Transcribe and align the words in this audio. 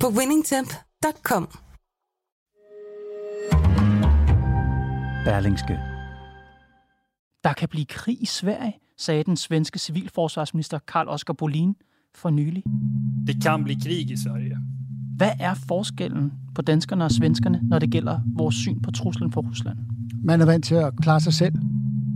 på 0.00 0.06
winningtemp.com. 0.18 1.48
Berlingske. 5.24 5.78
Der 7.44 7.52
kan 7.52 7.68
blive 7.68 7.84
krig 7.84 8.22
i 8.22 8.26
Sverige, 8.26 8.74
sagde 8.98 9.24
den 9.24 9.36
svenske 9.36 9.78
civilforsvarsminister 9.78 10.78
Karl 10.78 11.08
Oskar 11.08 11.32
Bolin 11.32 11.74
for 12.14 12.30
nylig. 12.30 12.62
Det 13.26 13.42
kan 13.42 13.64
blive 13.64 13.80
krig 13.80 14.10
i 14.10 14.16
Sverige. 14.16 14.56
Hvad 15.16 15.30
er 15.40 15.54
forskellen 15.54 16.32
på 16.54 16.62
danskerne 16.62 17.04
og 17.04 17.10
svenskerne, 17.10 17.60
når 17.62 17.78
det 17.78 17.90
gælder 17.90 18.20
vores 18.26 18.54
syn 18.54 18.80
på 18.82 18.90
truslen 18.90 19.32
for 19.32 19.40
Rusland? 19.40 19.78
Man 20.24 20.40
er 20.40 20.46
vant 20.46 20.64
til 20.64 20.74
at 20.74 20.92
klare 21.02 21.20
sig 21.20 21.32
selv. 21.32 21.54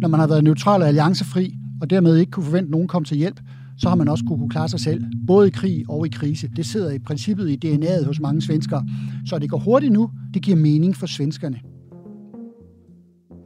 Når 0.00 0.08
man 0.08 0.20
har 0.20 0.26
været 0.26 0.44
neutral 0.44 0.82
og 0.82 0.88
alliancefri, 0.88 1.58
og 1.80 1.90
dermed 1.90 2.16
ikke 2.16 2.32
kunne 2.32 2.44
forvente, 2.44 2.66
at 2.66 2.70
nogen 2.70 2.88
kom 2.88 3.04
til 3.04 3.16
hjælp, 3.16 3.40
så 3.80 3.88
har 3.88 3.96
man 3.96 4.08
også 4.08 4.24
kunne 4.24 4.50
klare 4.50 4.68
sig 4.68 4.80
selv, 4.80 5.04
både 5.26 5.48
i 5.48 5.50
krig 5.50 5.84
og 5.88 6.06
i 6.06 6.08
krise. 6.08 6.50
Det 6.56 6.66
sidder 6.66 6.90
i 6.90 6.98
princippet 6.98 7.50
i 7.50 7.58
DNA'et 7.64 8.06
hos 8.06 8.20
mange 8.20 8.42
svenskere. 8.42 8.86
Så 9.26 9.38
det 9.38 9.50
går 9.50 9.58
hurtigt 9.58 9.92
nu, 9.92 10.10
det 10.34 10.42
giver 10.42 10.56
mening 10.56 10.96
for 10.96 11.06
svenskerne. 11.06 11.60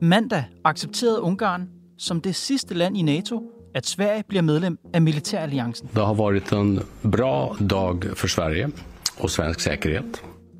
Mandag 0.02 0.44
accepterede 0.64 1.20
Ungarn 1.22 1.68
som 1.98 2.20
det 2.20 2.34
sidste 2.34 2.74
land 2.74 2.96
i 2.96 3.02
NATO, 3.02 3.42
at 3.74 3.86
Sverige 3.86 4.22
bliver 4.28 4.42
medlem 4.42 4.78
af 4.94 5.02
militæralliancen. 5.02 5.88
Det 5.94 6.06
har 6.06 6.14
varit 6.14 6.52
en 6.52 6.80
bra 7.12 7.56
dag 7.70 8.16
for 8.16 8.26
Sverige 8.26 8.68
og 9.18 9.30
svensk 9.30 9.60
sikkerhed. 9.60 10.02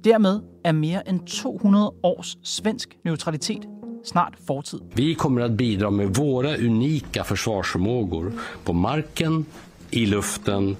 Dermed 0.05 0.41
er 0.65 0.73
mere 0.73 1.09
end 1.09 1.21
200 1.27 1.93
års 2.03 2.39
svensk 2.43 2.97
neutralitet 3.05 3.63
snart 4.05 4.35
fortid. 4.47 4.81
Vi 4.95 5.15
kommer 5.15 5.45
at 5.45 5.57
bidra 5.57 5.91
med 5.91 6.07
våra 6.07 6.57
unika 6.57 7.25
försvarsförmågor 7.25 8.33
på 8.65 8.73
marken, 8.73 9.47
i 9.91 10.07
luften, 10.07 10.77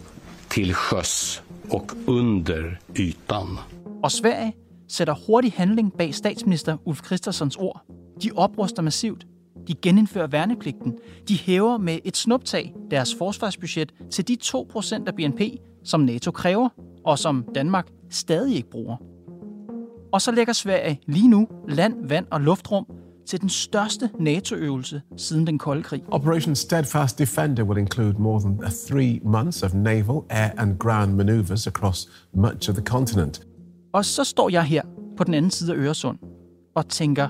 til 0.51 0.75
sjöss 0.75 1.43
og 1.71 1.91
under 2.07 2.77
ytan. 2.97 3.59
Og 4.03 4.13
Sverige 4.13 4.53
sætter 4.89 5.15
hurtig 5.27 5.53
handling 5.57 5.93
bag 5.93 6.15
statsminister 6.15 6.77
Ulf 6.85 7.03
Kristerssons 7.03 7.57
ord. 7.57 7.81
De 8.23 8.31
opruster 8.37 8.83
massivt. 8.83 9.27
De 9.69 9.75
genindfører 9.75 10.27
værnepligten. 10.27 10.95
De 11.29 11.39
hæver 11.39 11.79
med 11.79 11.99
et 12.05 12.17
snuptag 12.17 12.75
deres 12.91 13.15
forsvarsbudget 13.19 13.95
til 14.11 14.29
de 14.29 14.37
2% 14.45 15.07
af 15.07 15.15
BNP, 15.15 15.41
som 15.85 16.01
NATO 16.01 16.31
kræver, 16.31 16.69
og 17.05 17.19
som 17.19 17.45
Danmark 17.55 17.89
stadig 18.11 18.57
ikke 18.57 18.71
bruger. 18.71 18.97
Og 20.13 20.23
så 20.23 20.33
lægger 20.33 20.53
Sverige 20.53 21.01
lige 21.07 21.29
nu 21.29 21.49
land, 21.69 22.09
vand 22.09 22.27
og 22.31 22.41
luftrum 22.41 22.87
til 23.27 23.41
den 23.41 23.49
største 23.49 24.11
NATO-øvelse 24.19 25.03
siden 25.17 25.47
den 25.47 25.59
kolde 25.59 25.83
krig. 25.83 26.03
Operation 26.09 26.55
Steadfast 26.55 27.19
Defender 27.19 27.63
will 27.63 27.79
include 27.79 28.15
more 28.19 28.41
than 28.41 28.59
three 28.89 29.21
months 29.25 29.63
of 29.63 29.75
naval, 29.75 30.23
air 30.31 30.51
and 30.57 30.79
ground 30.79 31.15
maneuvers 31.15 31.67
across 31.67 32.09
much 32.35 32.71
of 32.71 32.77
the 32.77 32.85
continent. 32.85 33.47
Og 33.93 34.05
så 34.05 34.25
står 34.25 34.49
jeg 34.49 34.65
her 34.65 34.83
på 35.17 35.25
den 35.25 35.35
anden 35.35 35.51
side 35.51 35.73
af 35.73 35.77
Øresund 35.77 36.19
og 36.75 36.89
tænker, 36.89 37.29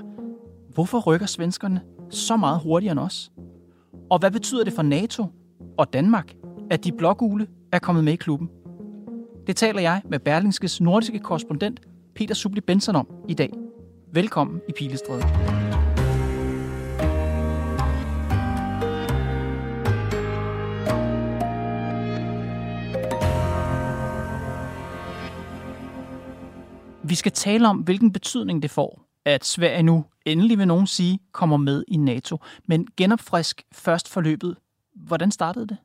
hvorfor 0.73 0.99
rykker 0.99 1.25
svenskerne 1.25 1.81
så 2.09 2.37
meget 2.37 2.59
hurtigere 2.63 2.91
end 2.91 2.99
os? 2.99 3.31
Og 4.09 4.19
hvad 4.19 4.31
betyder 4.31 4.63
det 4.63 4.73
for 4.73 4.81
NATO 4.81 5.25
og 5.77 5.93
Danmark, 5.93 6.33
at 6.71 6.83
de 6.83 6.91
blågule 6.91 7.47
er 7.71 7.79
kommet 7.79 8.03
med 8.03 8.13
i 8.13 8.15
klubben? 8.15 8.49
Det 9.47 9.55
taler 9.55 9.81
jeg 9.81 10.01
med 10.09 10.19
Berlingskes 10.19 10.81
nordiske 10.81 11.19
korrespondent 11.19 11.79
Peter 12.15 12.35
Subli 12.35 12.61
Benson 12.61 12.95
om 12.95 13.07
i 13.29 13.33
dag. 13.33 13.53
Velkommen 14.13 14.61
i 14.69 14.71
Pilestræde. 14.77 15.64
Vi 27.07 27.15
skal 27.15 27.31
tale 27.31 27.67
om, 27.67 27.77
hvilken 27.77 28.11
betydning 28.11 28.61
det 28.61 28.71
får, 28.71 29.01
at 29.25 29.45
Sverige 29.45 29.83
nu, 29.83 30.05
endelig 30.25 30.57
vil 30.57 30.67
nogen 30.67 30.87
sige, 30.87 31.19
kommer 31.31 31.57
med 31.57 31.83
i 31.87 31.97
NATO. 31.97 32.37
Men 32.67 32.87
genopfrisk 32.97 33.61
først 33.71 34.09
forløbet. 34.09 34.55
Hvordan 34.95 35.31
startede 35.31 35.67
det? 35.67 35.77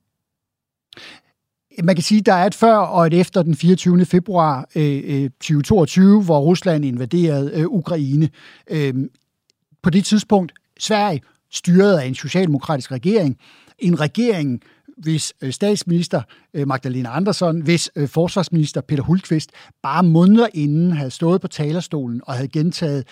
Man 1.85 1.95
kan 1.95 2.03
sige, 2.03 2.19
at 2.19 2.27
der 2.27 2.33
er 2.33 2.47
et 2.47 2.55
før 2.55 2.77
og 2.77 3.07
et 3.07 3.21
efter 3.21 3.43
den 3.43 3.57
24. 3.57 4.05
februar 4.05 4.69
øh, 4.75 5.03
øh 5.05 5.31
2022, 5.31 6.23
hvor 6.23 6.41
Rusland 6.41 6.85
invaderede 6.85 7.53
øh, 7.55 7.67
Ukraine. 7.67 8.31
Øh, 8.71 8.95
på 9.83 9.91
det 9.91 10.05
tidspunkt, 10.05 10.53
Sverige 10.79 11.23
styret 11.51 11.99
af 11.99 12.07
en 12.07 12.15
socialdemokratisk 12.15 12.93
regering, 12.93 13.39
en 13.79 14.01
regering, 14.01 14.63
hvis 15.03 15.33
øh, 15.43 15.53
statsminister 15.53 16.23
øh, 16.55 16.69
Magdalena 16.69 17.17
Andersson, 17.17 17.61
hvis 17.61 17.91
øh, 17.97 18.09
forsvarsminister 18.09 18.81
Peter 18.81 19.03
Hultqvist 19.03 19.51
bare 19.83 20.03
måneder 20.03 20.49
inden 20.55 20.93
havde 20.93 21.11
stået 21.11 21.41
på 21.41 21.49
talerstolen 21.49 22.21
og 22.27 22.35
havde 22.35 22.49
gentaget, 22.49 23.05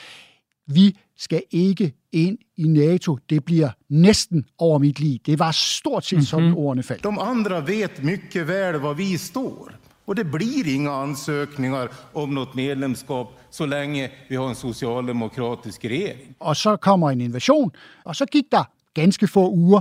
vi 0.67 0.97
skal 1.17 1.43
ikke 1.51 1.93
ind 2.13 2.39
i 2.57 2.69
NATO. 2.69 3.19
Det 3.31 3.45
bliver 3.45 3.71
næsten 3.89 4.45
over 4.59 4.79
mit 4.79 5.01
liv. 5.01 5.19
Det 5.27 5.39
var 5.39 5.51
stort 5.51 6.05
set 6.05 6.27
sådan 6.27 6.45
mm-hmm. 6.45 6.59
ordene 6.59 6.83
faldt. 6.83 7.05
De 7.05 7.09
andra 7.09 7.61
vet 7.61 8.05
mycket 8.05 8.49
väl 8.49 8.75
var 8.75 8.95
vi 8.95 9.17
står. 9.17 9.73
Och 10.09 10.17
det 10.17 10.31
blir 10.31 10.75
inga 10.75 10.91
ansökningar 10.91 11.89
om 12.13 12.35
något 12.35 12.55
medlemskap 12.55 13.29
så 13.51 13.67
länge 13.67 14.11
vi 14.29 14.37
har 14.37 14.49
en 14.49 14.55
socialdemokratisk 14.55 15.85
regering. 15.85 16.35
Og 16.41 16.57
så 16.57 16.77
kommer 16.77 17.11
en 17.11 17.21
invasion, 17.21 17.73
og 18.05 18.17
så 18.17 18.27
gik 18.27 18.45
der 18.53 18.65
ganske 18.95 19.27
få 19.27 19.51
uger, 19.51 19.81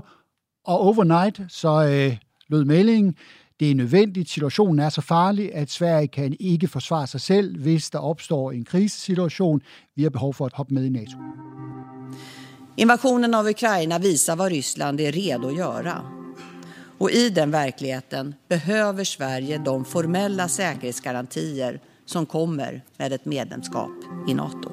og 0.67 0.79
overnight 0.79 1.41
så 1.50 1.83
øh, 1.83 2.17
lød 2.47 2.66
meldingen, 2.66 3.16
det 3.59 3.72
er 3.72 3.75
nødvendigt, 3.75 4.29
situationen 4.29 4.79
er 4.79 4.89
så 4.89 5.01
farlig, 5.01 5.55
at 5.55 5.72
Sverige 5.72 6.07
kan 6.07 6.35
ikke 6.39 6.67
forsvare 6.67 7.07
sig 7.07 7.22
selv, 7.22 7.61
hvis 7.61 7.89
der 7.89 8.00
opstår 8.00 8.51
en 8.51 8.66
krisesituation. 8.66 9.61
Vi 9.95 10.03
har 10.03 10.09
behov 10.09 10.33
for 10.33 10.45
at 10.45 10.53
hoppe 10.53 10.73
med 10.73 10.85
i 10.85 10.89
NATO. 10.89 11.17
Invasionen 12.78 13.33
av 13.33 13.45
Ukraina 13.45 14.00
visar 14.00 14.35
vad 14.35 14.51
Ryssland 14.51 15.01
är 15.01 15.11
redo 15.11 15.47
att 15.47 15.57
göra. 15.57 16.01
Och 16.99 17.11
i 17.11 17.29
den 17.29 17.51
verkligheten 17.51 18.35
behöver 18.49 19.03
Sverige 19.03 19.57
de 19.57 19.85
formella 19.85 20.47
säkerhetsgarantier 20.47 21.79
som 22.05 22.25
kommer 22.25 22.81
med 22.97 23.13
ett 23.13 23.25
medlemskap 23.25 23.91
i 24.28 24.34
NATO. 24.34 24.72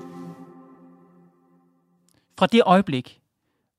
Fra 2.39 2.47
det 2.47 2.63
øjeblik, 2.67 3.21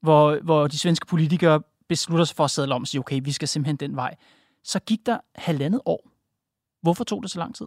hvor, 0.02 0.40
hvor 0.44 0.68
de 0.68 0.78
svenske 0.78 1.06
politikere 1.06 1.62
beslutter 1.90 2.26
sig 2.26 2.36
for 2.36 2.44
at 2.44 2.52
sadle 2.52 2.76
om 2.76 2.82
og 2.82 2.88
sige, 2.88 3.00
okay, 3.00 3.20
vi 3.24 3.32
skal 3.32 3.48
simpelthen 3.48 3.90
den 3.90 3.96
vej, 3.96 4.16
så 4.64 4.80
gik 4.80 5.00
der 5.06 5.18
halvandet 5.36 5.82
år. 5.86 6.10
Hvorfor 6.82 7.04
tog 7.04 7.24
det 7.24 7.32
så 7.32 7.40
lang 7.40 7.56
tid? 7.56 7.66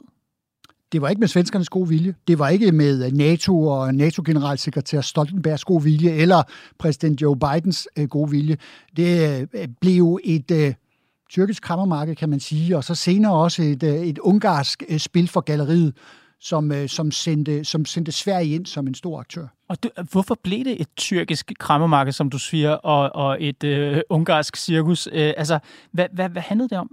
Det 0.92 1.02
var 1.02 1.08
ikke 1.08 1.20
med 1.20 1.28
svenskernes 1.28 1.68
gode 1.68 1.88
vilje. 1.88 2.14
Det 2.28 2.38
var 2.38 2.48
ikke 2.48 2.72
med 2.72 3.06
øh, 3.06 3.12
NATO 3.12 3.66
og 3.66 3.94
NATO-generalsekretær 3.94 5.00
Stoltenbergs 5.00 5.64
gode 5.64 5.84
vilje, 5.84 6.10
eller 6.10 6.42
præsident 6.78 7.22
Joe 7.22 7.36
Bidens 7.36 7.88
øh, 7.96 8.08
gode 8.08 8.30
vilje. 8.30 8.56
Det 8.96 9.48
øh, 9.54 9.68
blev 9.80 10.20
et 10.24 10.50
øh, 10.50 10.74
tyrkisk 11.30 11.62
krammermarked, 11.62 12.16
kan 12.16 12.28
man 12.28 12.40
sige, 12.40 12.76
og 12.76 12.84
så 12.84 12.94
senere 12.94 13.32
også 13.32 13.62
et, 13.62 13.82
øh, 13.82 13.94
et 13.94 14.18
ungarsk 14.18 14.82
øh, 14.88 14.98
spil 14.98 15.28
for 15.28 15.40
galleriet, 15.40 15.94
som, 16.40 16.72
øh, 16.72 16.88
som, 16.88 17.10
sendte, 17.10 17.64
som 17.64 17.84
sendte 17.84 18.12
Sverige 18.12 18.54
ind 18.54 18.66
som 18.66 18.86
en 18.86 18.94
stor 18.94 19.20
aktør. 19.20 19.46
Og 19.68 19.82
du, 19.82 19.90
hvorfor 20.12 20.36
blev 20.42 20.64
det 20.64 20.80
et 20.80 20.88
tyrkisk 20.96 21.52
krammermarked, 21.58 22.12
som 22.12 22.30
du 22.30 22.38
siger, 22.38 22.70
og, 22.70 23.14
og 23.14 23.36
et 23.40 23.64
øh, 23.64 24.00
ungarsk 24.08 24.56
cirkus? 24.56 25.06
Øh, 25.12 25.32
altså, 25.36 25.58
hvad, 25.92 26.06
hvad, 26.12 26.28
hvad 26.28 26.42
handlede 26.42 26.68
det 26.68 26.78
om? 26.78 26.90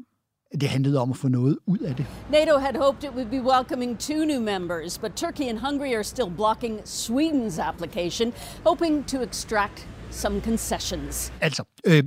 Det 0.61 0.69
handlede 0.69 0.99
om 0.99 1.11
at 1.11 1.17
få 1.17 1.27
noget 1.27 1.57
ud 1.65 1.77
af 1.77 1.95
det. 1.95 2.05
NATO 2.31 2.57
had 2.57 2.75
hoped 2.75 3.03
it 3.03 3.09
would 3.15 3.29
be 3.29 3.41
welcoming 3.41 3.99
two 3.99 4.25
new 4.25 4.41
members, 4.41 4.97
but 4.97 5.11
Turkey 5.15 5.49
and 5.49 5.59
Hungary 5.59 5.95
are 5.95 6.03
still 6.03 6.29
blocking 6.35 6.79
Sweden's 6.79 7.59
application, 7.59 8.33
hoping 8.65 9.07
to 9.07 9.21
extract 9.21 9.87
some 10.11 10.41
concessions. 10.41 11.33
Altså, 11.41 11.63
øh, 11.85 12.03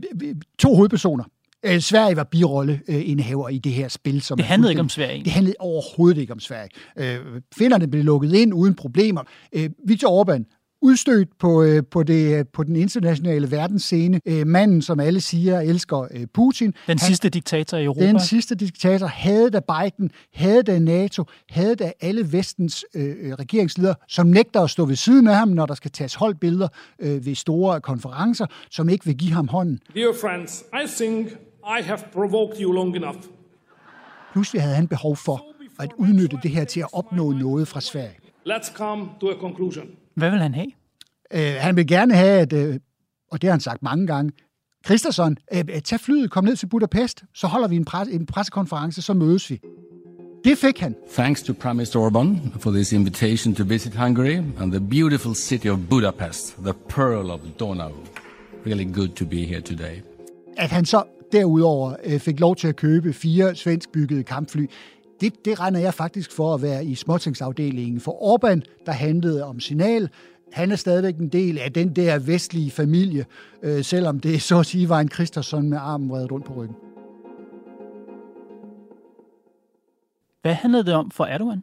to 0.58 0.74
hovedpersoner. 0.74 1.24
Øh, 1.66 1.80
Sverige 1.80 2.16
var 2.16 2.24
birolleindhaver 2.24 3.48
i 3.48 3.58
det 3.58 3.72
her 3.72 3.88
spil. 3.88 4.22
Som 4.22 4.36
det 4.36 4.46
handlede 4.46 4.72
ikke 4.72 4.80
om 4.80 4.88
Sverige. 4.88 5.24
Det 5.24 5.32
handlede 5.32 5.56
overhovedet 5.58 6.20
ikke 6.20 6.32
om 6.32 6.40
Sverige. 6.40 6.70
Øh, 6.98 7.18
finderne 7.58 7.88
blev 7.88 8.04
lukket 8.04 8.32
ind 8.32 8.54
uden 8.54 8.74
problemer. 8.74 9.22
Øh, 9.52 9.70
Viktor 9.86 10.24
Orbán 10.24 10.44
udstødt 10.82 11.28
på, 11.38 11.62
øh, 11.62 11.82
på, 11.90 12.02
det, 12.02 12.48
på 12.48 12.62
den 12.62 12.76
internationale 12.76 13.50
verdensscene. 13.50 14.20
Øh, 14.26 14.46
manden, 14.46 14.82
som 14.82 15.00
alle 15.00 15.20
siger, 15.20 15.60
elsker 15.60 16.08
øh, 16.10 16.26
Putin. 16.34 16.66
Den 16.66 16.74
Han, 16.86 16.98
sidste 16.98 17.28
diktator 17.28 17.76
i 17.76 17.84
Europa. 17.84 18.06
Den 18.06 18.20
sidste 18.20 18.54
diktator 18.54 19.06
havde 19.06 19.50
da 19.50 19.60
Biden, 19.60 20.10
havde 20.34 20.62
da 20.62 20.78
NATO, 20.78 21.24
havde 21.50 21.76
da 21.76 21.92
alle 22.00 22.32
vestens 22.32 22.84
øh, 22.94 23.34
regeringsledere, 23.34 23.94
som 24.08 24.26
nægter 24.26 24.60
at 24.60 24.70
stå 24.70 24.84
ved 24.84 24.96
siden 24.96 25.28
af 25.28 25.36
ham, 25.36 25.48
når 25.48 25.66
der 25.66 25.74
skal 25.74 25.90
tages 25.90 26.14
holdbilleder 26.14 26.68
øh, 26.98 27.26
ved 27.26 27.34
store 27.34 27.80
konferencer, 27.80 28.46
som 28.70 28.88
ikke 28.88 29.04
vil 29.04 29.16
give 29.16 29.32
ham 29.32 29.48
hånden. 29.48 29.80
Dear 29.94 30.14
friends, 30.20 30.64
I 30.84 31.04
think 31.04 31.28
I 31.68 31.82
have 31.82 32.04
provoked 32.12 32.60
you 32.60 32.72
long 32.72 32.96
enough. 32.96 33.18
Pludselig 34.32 34.62
havde 34.62 34.74
han 34.74 34.88
behov 34.88 35.16
for 35.16 35.44
at 35.80 35.92
udnytte 35.96 36.38
det 36.42 36.50
her 36.50 36.64
til 36.64 36.80
at 36.80 36.88
opnå 36.92 37.32
noget 37.32 37.68
fra 37.68 37.80
Sverige. 37.80 38.18
Let's 38.48 38.74
come 38.74 39.08
to 39.20 39.30
a 39.30 39.34
conclusion. 39.34 39.86
Hvad 40.14 40.30
vil 40.30 40.40
han 40.40 40.54
have? 40.54 40.70
Øh, 41.34 41.54
han 41.60 41.76
vil 41.76 41.86
gerne 41.86 42.14
have, 42.14 42.40
at, 42.40 42.52
øh, 42.52 42.78
og 43.30 43.42
det 43.42 43.48
har 43.48 43.52
han 43.52 43.60
sagt 43.60 43.82
mange 43.82 44.06
gange, 44.06 44.32
Christensen, 44.86 45.38
øh, 45.54 45.64
tag 45.84 46.00
flyet, 46.00 46.30
kom 46.30 46.44
ned 46.44 46.56
til 46.56 46.66
Budapest, 46.66 47.24
så 47.34 47.46
holder 47.46 47.68
vi 47.68 47.76
en, 47.76 47.84
pres, 47.84 48.08
en 48.08 48.26
pressekonference, 48.26 49.02
så 49.02 49.14
mødes 49.14 49.50
vi. 49.50 49.60
Det 50.44 50.58
fik 50.58 50.80
han. 50.80 50.94
Thanks 51.12 51.42
to 51.42 51.52
Prime 51.52 51.74
Minister 51.74 52.00
Orban 52.00 52.52
for 52.58 52.70
this 52.70 52.92
invitation 52.92 53.54
to 53.54 53.64
visit 53.64 53.94
Hungary 53.94 54.36
and 54.60 54.72
the 54.72 54.80
beautiful 54.80 55.34
city 55.34 55.66
of 55.66 55.78
Budapest, 55.90 56.56
the 56.56 56.74
pearl 56.88 57.30
of 57.30 57.40
Donau. 57.60 57.92
Really 58.66 58.94
good 58.94 59.08
to 59.08 59.24
be 59.24 59.36
here 59.36 59.60
today. 59.60 60.00
At 60.56 60.70
han 60.70 60.84
så 60.84 61.02
derudover 61.32 61.94
øh, 62.04 62.20
fik 62.20 62.40
lov 62.40 62.56
til 62.56 62.68
at 62.68 62.76
købe 62.76 63.12
fire 63.12 63.54
svensk 63.54 63.92
byggede 63.92 64.22
kampfly, 64.22 64.66
det, 65.20 65.44
det 65.44 65.60
regner 65.60 65.80
jeg 65.80 65.94
faktisk 65.94 66.32
for 66.32 66.54
at 66.54 66.62
være 66.62 66.84
i 66.84 66.94
småtingsafdelingen. 66.94 68.00
For 68.00 68.12
Orbán, 68.12 68.82
der 68.86 68.92
handlede 68.92 69.44
om 69.44 69.60
signal, 69.60 70.08
han 70.52 70.72
er 70.72 70.76
stadigvæk 70.76 71.16
en 71.16 71.28
del 71.28 71.58
af 71.58 71.72
den 71.72 71.96
der 71.96 72.18
vestlige 72.18 72.70
familie, 72.70 73.26
øh, 73.62 73.84
selvom 73.84 74.20
det 74.20 74.42
så 74.42 74.58
at 74.58 74.66
sige 74.66 74.88
var 74.88 75.00
en 75.00 75.08
Kristersson 75.08 75.68
med 75.68 75.78
armen 75.78 76.10
vredet 76.10 76.32
rundt 76.32 76.46
på 76.46 76.52
ryggen. 76.52 76.76
Hvad 80.42 80.54
handlede 80.54 80.84
det 80.84 80.94
om 80.94 81.10
for 81.10 81.24
Erdogan? 81.24 81.62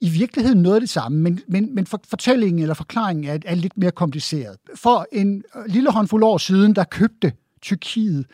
I 0.00 0.08
virkeligheden 0.08 0.62
noget 0.62 0.74
af 0.74 0.80
det 0.80 0.90
samme, 0.90 1.18
men, 1.18 1.40
men, 1.48 1.74
men 1.74 1.86
for, 1.86 2.00
fortællingen 2.08 2.62
eller 2.62 2.74
forklaringen 2.74 3.24
er, 3.24 3.38
er 3.44 3.54
lidt 3.54 3.78
mere 3.78 3.90
kompliceret. 3.90 4.56
For 4.74 5.06
en 5.12 5.44
lille 5.66 5.90
håndfuld 5.90 6.24
år 6.24 6.38
siden, 6.38 6.74
der 6.74 6.84
købte 6.84 7.32
Tyrkiet 7.62 8.26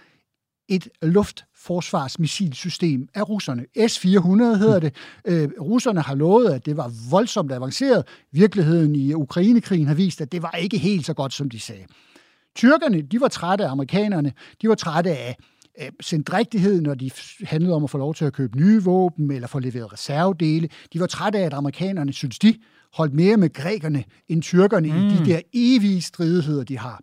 et 0.68 0.88
luftforsvarsmissilsystem 1.02 3.08
af 3.14 3.28
russerne. 3.28 3.64
S-400 3.88 4.58
hedder 4.58 4.80
det. 4.80 4.94
Øh, 5.24 5.48
russerne 5.60 6.00
har 6.00 6.14
lovet, 6.14 6.50
at 6.50 6.66
det 6.66 6.76
var 6.76 6.92
voldsomt 7.10 7.52
avanceret. 7.52 8.04
Virkeligheden 8.32 8.94
i 8.94 9.14
Ukrainekrigen 9.14 9.86
har 9.86 9.94
vist, 9.94 10.20
at 10.20 10.32
det 10.32 10.42
var 10.42 10.50
ikke 10.50 10.78
helt 10.78 11.06
så 11.06 11.14
godt, 11.14 11.32
som 11.32 11.50
de 11.50 11.60
sagde. 11.60 11.84
Tyrkerne, 12.54 13.02
de 13.02 13.20
var 13.20 13.28
trætte 13.28 13.64
af 13.64 13.70
amerikanerne. 13.70 14.32
De 14.62 14.68
var 14.68 14.74
trætte 14.74 15.10
af 15.10 15.36
sendrægtighed, 16.00 16.80
når 16.80 16.94
de 16.94 17.10
handlede 17.44 17.74
om 17.74 17.84
at 17.84 17.90
få 17.90 17.98
lov 17.98 18.14
til 18.14 18.24
at 18.24 18.32
købe 18.32 18.56
nye 18.56 18.82
våben 18.82 19.30
eller 19.30 19.48
få 19.48 19.58
leveret 19.58 19.92
reservedele. 19.92 20.68
De 20.92 21.00
var 21.00 21.06
trætte 21.06 21.38
af, 21.38 21.42
at 21.42 21.54
amerikanerne, 21.54 22.12
synes 22.12 22.38
de, 22.38 22.54
holdt 22.94 23.14
mere 23.14 23.36
med 23.36 23.52
grækerne 23.52 24.04
end 24.28 24.42
tyrkerne 24.42 24.88
mm. 24.88 25.06
i 25.06 25.10
de 25.10 25.30
der 25.30 25.40
evige 25.52 26.02
stridigheder, 26.02 26.64
de 26.64 26.78
har. 26.78 27.00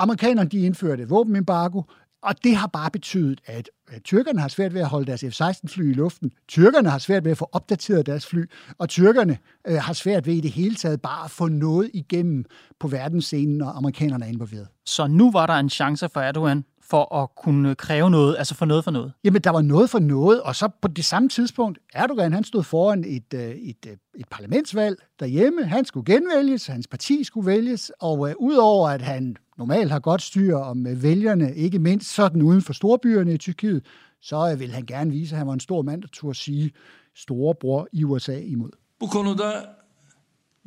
Amerikanerne 0.00 0.50
de 0.50 0.58
indførte 0.58 1.08
våbenembargo, 1.08 1.82
og 2.22 2.44
det 2.44 2.56
har 2.56 2.66
bare 2.66 2.90
betydet, 2.90 3.40
at, 3.46 3.70
tyrkerne 4.04 4.40
har 4.40 4.48
svært 4.48 4.74
ved 4.74 4.80
at 4.80 4.86
holde 4.86 5.06
deres 5.06 5.20
F-16-fly 5.20 5.90
i 5.90 5.94
luften. 5.94 6.30
Tyrkerne 6.48 6.90
har 6.90 6.98
svært 6.98 7.24
ved 7.24 7.32
at 7.32 7.38
få 7.38 7.48
opdateret 7.52 8.06
deres 8.06 8.26
fly, 8.26 8.44
og 8.78 8.88
tyrkerne 8.88 9.38
øh, 9.66 9.76
har 9.76 9.92
svært 9.92 10.26
ved 10.26 10.34
i 10.34 10.40
det 10.40 10.50
hele 10.50 10.74
taget 10.74 11.02
bare 11.02 11.24
at 11.24 11.30
få 11.30 11.48
noget 11.48 11.90
igennem 11.94 12.44
på 12.80 12.88
verdensscenen, 12.88 13.58
når 13.58 13.66
amerikanerne 13.68 14.24
er 14.24 14.28
involveret. 14.28 14.68
Så 14.86 15.06
nu 15.06 15.30
var 15.30 15.46
der 15.46 15.54
en 15.54 15.70
chance 15.70 16.08
for 16.08 16.20
Erdogan 16.20 16.64
for 16.90 17.14
at 17.14 17.28
kunne 17.36 17.74
kræve 17.74 18.10
noget, 18.10 18.36
altså 18.38 18.54
for 18.54 18.66
noget 18.66 18.84
for 18.84 18.90
noget? 18.90 19.12
Jamen, 19.24 19.42
der 19.42 19.50
var 19.50 19.62
noget 19.62 19.90
for 19.90 19.98
noget, 19.98 20.42
og 20.42 20.56
så 20.56 20.68
på 20.82 20.88
det 20.88 21.04
samme 21.04 21.28
tidspunkt, 21.28 21.78
Erdogan 21.94 22.32
han 22.32 22.44
stod 22.44 22.62
foran 22.62 23.04
et, 23.04 23.34
øh, 23.34 23.40
et, 23.40 23.54
et, 23.68 23.86
øh, 23.86 23.96
et 24.16 24.28
parlamentsvalg 24.30 24.96
derhjemme. 25.20 25.64
Han 25.64 25.84
skulle 25.84 26.14
genvælges, 26.14 26.66
hans 26.66 26.86
parti 26.86 27.24
skulle 27.24 27.46
vælges, 27.46 27.92
og 28.00 28.18
uh, 28.18 28.30
udover 28.38 28.88
at 28.88 29.02
han 29.02 29.36
normalt 29.60 29.90
har 29.90 29.98
godt 29.98 30.22
styr 30.22 30.56
om 30.56 30.86
vælgerne, 31.02 31.54
ikke 31.54 31.78
mindst 31.78 32.14
sådan 32.14 32.42
uden 32.42 32.62
for 32.62 32.72
storbyerne 32.72 33.32
i 33.34 33.38
Tyrkiet, 33.38 33.84
så 34.20 34.50
øh, 34.52 34.60
vil 34.60 34.72
han 34.72 34.86
gerne 34.86 35.10
vise, 35.10 35.34
at 35.34 35.38
han 35.38 35.46
var 35.46 35.52
en 35.52 35.60
stor 35.60 35.82
mand, 35.82 36.02
der 36.02 36.08
turde 36.12 36.38
sige 36.38 36.72
storebror 37.14 37.88
i 37.92 38.04
USA 38.04 38.38
imod. 38.38 38.70
Bu 39.00 39.06
konuda 39.06 39.76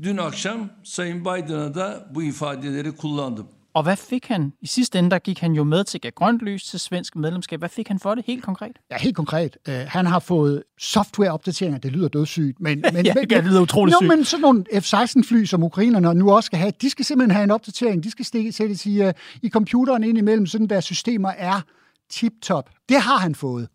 dün 0.04 0.18
akşam 0.18 0.70
Sayın 0.84 1.26
Biden'a 1.26 1.76
da 1.76 2.10
bu 2.16 2.24
ifadeleri 2.24 2.92
kullandım. 2.92 3.48
Og 3.74 3.84
hvad 3.84 3.96
fik 3.96 4.28
han? 4.28 4.54
I 4.62 4.68
sidste 4.68 5.00
ende, 5.00 5.10
der 5.10 5.20
gik 5.20 5.40
han 5.40 5.54
jo 5.54 5.64
med 5.64 5.84
til 5.84 6.00
at 6.04 6.16
grønt 6.16 6.42
lys 6.42 6.64
til 6.64 6.80
svensk 6.80 7.16
medlemskab. 7.16 7.60
Hvad 7.60 7.70
fik 7.70 7.88
han 7.88 8.00
for 8.00 8.16
det 8.16 8.24
helt 8.28 8.44
konkret? 8.44 8.80
Ja, 8.92 8.98
helt 8.98 9.16
konkret. 9.16 9.58
Uh, 9.68 9.74
han 9.74 10.06
har 10.06 10.20
fået 10.20 10.64
softwareopdateringer. 10.80 11.80
Det 11.80 11.92
lyder 11.92 12.08
dødssygt, 12.08 12.60
men... 12.60 12.84
men 12.94 13.06
ja, 13.06 13.14
det 13.14 13.44
lyder 13.44 13.62
utroligt 13.62 13.98
sygt. 14.02 14.08
men 14.08 14.26
sådan 14.26 14.42
nogle 14.42 14.66
F-16-fly, 14.74 15.46
som 15.46 15.64
ukrainerne 15.64 16.14
nu 16.14 16.32
også 16.32 16.46
skal 16.46 16.60
have, 16.60 16.72
de 16.82 16.90
skal 16.90 17.06
simpelthen 17.06 17.32
have 17.32 17.44
en 17.44 17.52
opdatering. 17.52 18.04
De 18.04 18.12
skal 18.12 18.26
stikke, 18.26 18.52
sættes 18.52 18.86
i, 18.86 19.06
uh, 19.06 19.12
i 19.42 19.50
computeren 19.50 20.04
ind 20.04 20.18
imellem, 20.18 20.46
sådan 20.46 20.68
der 20.68 20.80
systemer 20.80 21.30
er 21.30 21.62
tip-top. 22.10 22.70
Det 22.90 23.02
har 23.02 23.18
han 23.18 23.36
fået. 23.36 23.68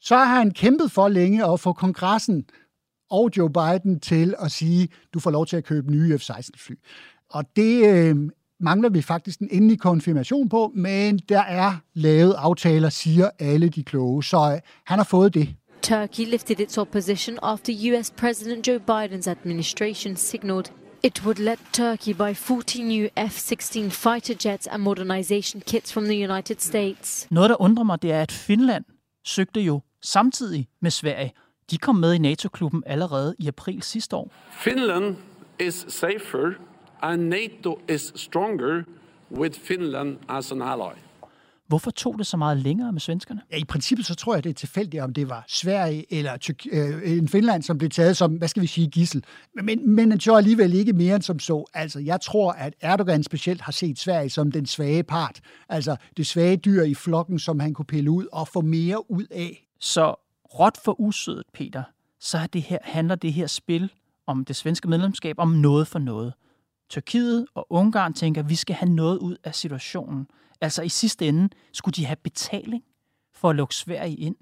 Så 0.00 0.16
har 0.16 0.38
han 0.38 0.50
kæmpet 0.50 0.90
for 0.90 1.08
længe 1.08 1.52
at 1.52 1.60
få 1.60 1.72
kongressen 1.72 2.44
og 3.10 3.30
Joe 3.36 3.50
Biden 3.50 4.00
til 4.00 4.34
at 4.38 4.52
sige, 4.52 4.88
du 5.14 5.20
får 5.20 5.30
lov 5.30 5.46
til 5.46 5.56
at 5.56 5.64
købe 5.64 5.90
nye 5.90 6.18
F-16-fly. 6.18 6.74
Og 7.30 7.44
det 7.56 7.86
øh, 7.86 8.16
mangler 8.60 8.88
vi 8.88 9.02
faktisk 9.02 9.40
en 9.40 9.48
endelig 9.50 9.80
konfirmation 9.80 10.48
på, 10.48 10.72
men 10.74 11.18
der 11.18 11.40
er 11.40 11.72
lavet 11.94 12.32
aftaler, 12.32 12.88
siger 12.88 13.30
alle 13.38 13.68
de 13.68 13.84
kloge. 13.84 14.24
Så 14.24 14.52
øh, 14.54 14.60
han 14.86 14.98
har 14.98 15.04
fået 15.04 15.34
det. 15.34 15.54
Turkey 15.82 16.30
lifted 16.30 16.60
its 16.60 16.78
opposition 16.78 17.38
after 17.42 17.72
US 17.72 18.10
President 18.10 18.68
Joe 18.68 18.80
Biden's 18.90 19.30
administration 19.30 20.16
signaled 20.16 20.64
it 21.04 21.22
would 21.24 21.38
let 21.38 21.58
Turkey 21.72 22.14
buy 22.14 22.34
14 22.34 22.88
new 22.88 23.08
F-16 23.16 23.90
fighter 23.90 24.34
jets 24.50 24.66
and 24.66 24.82
modernization 24.82 25.62
kits 25.66 25.92
from 25.92 26.04
the 26.04 26.24
United 26.24 26.60
States. 26.60 27.26
Noget, 27.30 27.50
der 27.50 27.60
undrer 27.60 27.84
mig, 27.84 28.02
det 28.02 28.12
er, 28.12 28.22
at 28.22 28.32
Finland 28.32 28.84
søgte 29.24 29.60
jo 29.60 29.80
samtidig 30.02 30.68
med 30.82 30.90
Sverige. 30.90 31.32
De 31.70 31.78
kom 31.78 31.96
med 31.96 32.12
i 32.12 32.18
NATO-klubben 32.18 32.82
allerede 32.86 33.34
i 33.38 33.48
april 33.48 33.82
sidste 33.82 34.16
år. 34.16 34.30
Finland 34.52 35.16
is 35.60 35.86
safer 35.88 36.50
and 37.04 37.28
NATO 37.28 37.78
is 37.88 38.12
stronger 38.16 38.82
with 39.30 39.60
Finland 39.60 40.16
as 40.28 40.52
an 40.52 40.62
ally. 40.62 40.94
Hvorfor 41.66 41.90
tog 41.90 42.18
det 42.18 42.26
så 42.26 42.36
meget 42.36 42.56
længere 42.56 42.92
med 42.92 43.00
svenskerne? 43.00 43.40
Ja, 43.52 43.56
i 43.56 43.64
princippet 43.64 44.06
så 44.06 44.14
tror 44.14 44.34
jeg, 44.34 44.44
det 44.44 44.50
er 44.50 44.54
tilfældigt, 44.54 45.02
om 45.02 45.12
det 45.12 45.28
var 45.28 45.44
Sverige 45.48 46.04
eller 46.10 46.36
Tyk- 46.36 46.68
øh, 46.72 47.12
en 47.18 47.28
Finland, 47.28 47.62
som 47.62 47.78
blev 47.78 47.90
taget 47.90 48.16
som, 48.16 48.34
hvad 48.34 48.48
skal 48.48 48.62
vi 48.62 48.66
sige, 48.66 48.86
gissel. 48.86 49.24
Men, 49.62 49.94
men 49.94 50.10
jeg 50.10 50.20
tror 50.20 50.36
alligevel 50.36 50.74
ikke 50.74 50.92
mere 50.92 51.14
end 51.14 51.22
som 51.22 51.38
så. 51.38 51.64
Altså, 51.74 52.00
jeg 52.00 52.20
tror, 52.20 52.52
at 52.52 52.74
Erdogan 52.80 53.22
specielt 53.22 53.60
har 53.60 53.72
set 53.72 53.98
Sverige 53.98 54.30
som 54.30 54.52
den 54.52 54.66
svage 54.66 55.02
part. 55.02 55.40
Altså, 55.68 55.96
det 56.16 56.26
svage 56.26 56.56
dyr 56.56 56.82
i 56.82 56.94
flokken, 56.94 57.38
som 57.38 57.60
han 57.60 57.74
kunne 57.74 57.86
pille 57.86 58.10
ud 58.10 58.26
og 58.32 58.48
få 58.48 58.60
mere 58.60 59.10
ud 59.10 59.26
af. 59.30 59.66
Så 59.80 60.14
råt 60.58 60.78
for 60.84 61.00
usødet, 61.00 61.44
Peter, 61.54 61.82
så 62.20 62.38
er 62.38 62.46
det 62.46 62.62
her, 62.62 62.78
handler 62.82 63.14
det 63.14 63.32
her 63.32 63.46
spil 63.46 63.90
om 64.26 64.44
det 64.44 64.56
svenske 64.56 64.88
medlemskab 64.88 65.38
om 65.38 65.48
noget 65.48 65.86
for 65.86 65.98
noget. 65.98 66.32
Tyrkiet 66.88 67.46
og 67.54 67.66
Ungarn 67.70 68.14
tænker, 68.14 68.42
at 68.42 68.48
vi 68.48 68.54
skal 68.54 68.76
have 68.76 68.90
noget 68.90 69.18
ud 69.18 69.36
af 69.44 69.54
situationen. 69.54 70.26
Altså 70.60 70.82
i 70.82 70.88
sidste 70.88 71.28
ende 71.28 71.48
skulle 71.72 71.92
de 71.92 72.06
have 72.06 72.16
betaling 72.16 72.82
for 73.34 73.50
at 73.50 73.56
lukke 73.56 73.74
Sverige 73.74 74.16
ind. 74.16 74.36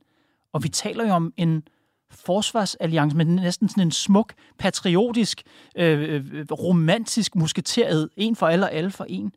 Og 0.52 0.62
vi 0.62 0.68
taler 0.68 1.06
jo 1.06 1.12
om 1.12 1.32
en 1.36 1.62
forsvarsalliance 2.10 3.16
med 3.16 3.24
næsten 3.24 3.68
sådan 3.68 3.82
en 3.82 3.90
smuk, 3.90 4.32
patriotisk, 4.58 5.42
øh, 5.76 6.24
øh 6.32 6.46
romantisk 6.50 7.36
musketeret, 7.36 8.08
en 8.16 8.36
for 8.36 8.46
alle 8.46 8.66
og 8.66 8.72
alle 8.72 8.90
for 8.90 9.04
en. 9.04 9.32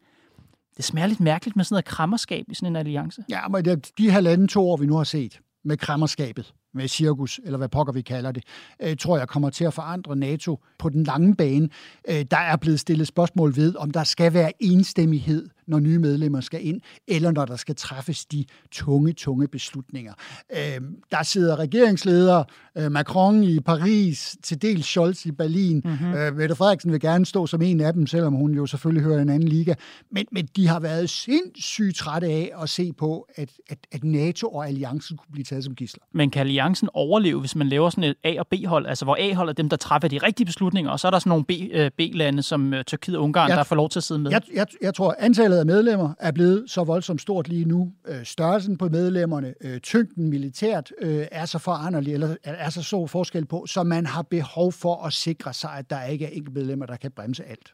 Det 0.77 0.85
smager 0.85 1.07
lidt 1.07 1.19
mærkeligt 1.19 1.55
med 1.55 1.65
sådan 1.65 1.74
noget 1.74 1.85
krammerskab 1.85 2.45
i 2.50 2.53
sådan 2.53 2.71
en 2.71 2.75
alliance. 2.75 3.24
Ja, 3.29 3.47
men 3.47 3.65
det, 3.65 3.91
de 3.97 4.12
halvanden 4.12 4.47
to 4.47 4.69
år, 4.69 4.77
vi 4.77 4.85
nu 4.85 4.95
har 4.95 5.03
set 5.03 5.39
med 5.65 5.77
krammerskabet, 5.77 6.53
med 6.74 6.88
cirkus, 6.88 7.39
eller 7.43 7.57
hvad 7.57 7.69
pokker 7.69 7.93
vi 7.93 8.01
kalder 8.01 8.31
det, 8.31 8.43
øh, 8.81 8.98
tror 8.98 9.17
jeg 9.17 9.27
kommer 9.27 9.50
til 9.50 9.65
at 9.65 9.74
forandre 9.74 10.15
NATO 10.15 10.60
på 10.79 10.89
den 10.89 11.03
lange 11.03 11.36
bane. 11.36 11.69
Øh, 12.10 12.25
der 12.31 12.38
er 12.38 12.55
blevet 12.55 12.79
stillet 12.79 13.07
spørgsmål 13.07 13.55
ved, 13.55 13.75
om 13.75 13.91
der 13.91 14.03
skal 14.03 14.34
være 14.34 14.51
enstemmighed, 14.60 15.50
når 15.67 15.79
nye 15.79 16.00
medlemmer 16.00 16.41
skal 16.41 16.67
ind, 16.67 16.81
eller 17.07 17.31
når 17.31 17.45
der 17.45 17.55
skal 17.55 17.75
træffes 17.75 18.25
de 18.25 18.45
tunge, 18.72 19.13
tunge 19.13 19.48
beslutninger. 19.48 20.13
Øh, 20.51 20.81
der 21.12 21.24
sidder 21.24 21.60
regeringsledere, 21.60 22.45
øh, 22.77 22.91
Macron 22.91 23.43
i 23.43 23.60
Paris, 23.60 24.38
til 24.43 24.62
dels 24.62 24.86
Scholz 24.86 25.25
i 25.25 25.31
Berlin. 25.31 25.81
Mm-hmm. 25.86 26.13
Øh, 26.13 26.36
Mette 26.36 26.55
Frederiksen 26.55 26.91
vil 26.91 27.00
gerne 27.00 27.25
stå 27.25 27.48
som 27.48 27.62
en 27.62 27.81
af 27.81 27.93
dem, 27.93 28.07
selvom 28.07 28.34
hun 28.34 28.53
jo 28.53 28.65
selvfølgelig 28.65 29.03
hører 29.03 29.22
en 29.22 29.29
anden 29.29 29.50
liga. 29.50 29.74
Men, 30.12 30.25
men 30.31 30.48
de 30.55 30.67
har 30.67 30.79
været 30.79 31.10
sindssygt 31.10 31.95
trætte 31.95 32.27
af 32.27 32.51
at 32.62 32.69
se 32.69 32.93
på, 32.93 33.27
at, 33.36 33.50
at, 33.69 33.77
at 33.91 34.03
NATO 34.03 34.48
og 34.48 34.67
alliancen 34.67 35.17
kunne 35.17 35.31
blive 35.31 35.43
taget 35.43 35.63
som 35.63 35.75
gisler. 35.75 36.03
Men 36.12 36.29
kan 36.29 36.39
alliancen 36.39 36.89
overleve, 36.93 37.39
hvis 37.39 37.55
man 37.55 37.67
laver 37.67 37.89
sådan 37.89 38.03
et 38.03 38.15
A- 38.24 38.39
og 38.39 38.48
B-hold, 38.48 38.88
altså 38.88 39.05
hvor 39.05 39.17
A-hold 39.19 39.50
er 39.50 39.53
dem, 39.53 39.69
der 39.69 39.77
træffer 39.77 40.07
de 40.07 40.17
rigtige 40.17 40.45
beslutninger, 40.45 40.91
og 40.91 41.00
så 41.00 41.07
er 41.07 41.12
der 41.12 41.19
sådan 41.19 41.29
nogle 41.29 41.45
B, 41.45 41.51
øh, 41.72 41.91
B-lande 41.98 42.43
som 42.43 42.74
øh, 42.74 42.84
Tyrkiet 42.84 43.17
og 43.17 43.24
Ungarn, 43.24 43.50
jeg, 43.50 43.57
der 43.57 43.63
får 43.63 43.75
lov 43.75 43.89
til 43.89 44.00
at 44.00 44.03
sidde 44.03 44.19
med? 44.19 44.31
Jeg, 44.31 44.41
jeg, 44.53 44.67
jeg 44.81 44.93
tror, 44.93 45.10
at 45.10 45.25
antallet 45.55 45.71
af 45.71 45.83
medlemmer 45.83 46.13
er 46.19 46.31
blevet 46.31 46.71
så 46.71 46.83
voldsomt 46.83 47.21
stort 47.21 47.47
lige 47.47 47.65
nu. 47.65 47.93
Øh, 48.07 48.25
størrelsen 48.25 48.77
på 48.77 48.89
medlemmerne, 48.89 49.53
øh, 49.62 49.79
tyngden 49.79 50.29
militært 50.29 50.91
øh, 51.01 51.25
er 51.31 51.45
så 51.45 51.59
foranderlig, 51.59 52.13
eller 52.13 52.35
er 52.43 52.69
så 52.69 52.83
stor 52.83 53.07
forskel 53.07 53.45
på, 53.45 53.65
så 53.65 53.83
man 53.83 54.05
har 54.05 54.21
behov 54.21 54.71
for 54.71 55.05
at 55.05 55.13
sikre 55.13 55.53
sig, 55.53 55.71
at 55.71 55.89
der 55.89 56.03
ikke 56.03 56.25
er 56.25 56.29
enkelte 56.29 56.59
medlemmer, 56.59 56.85
der 56.85 56.95
kan 56.95 57.12
bremse 57.12 57.43
alt. 57.43 57.74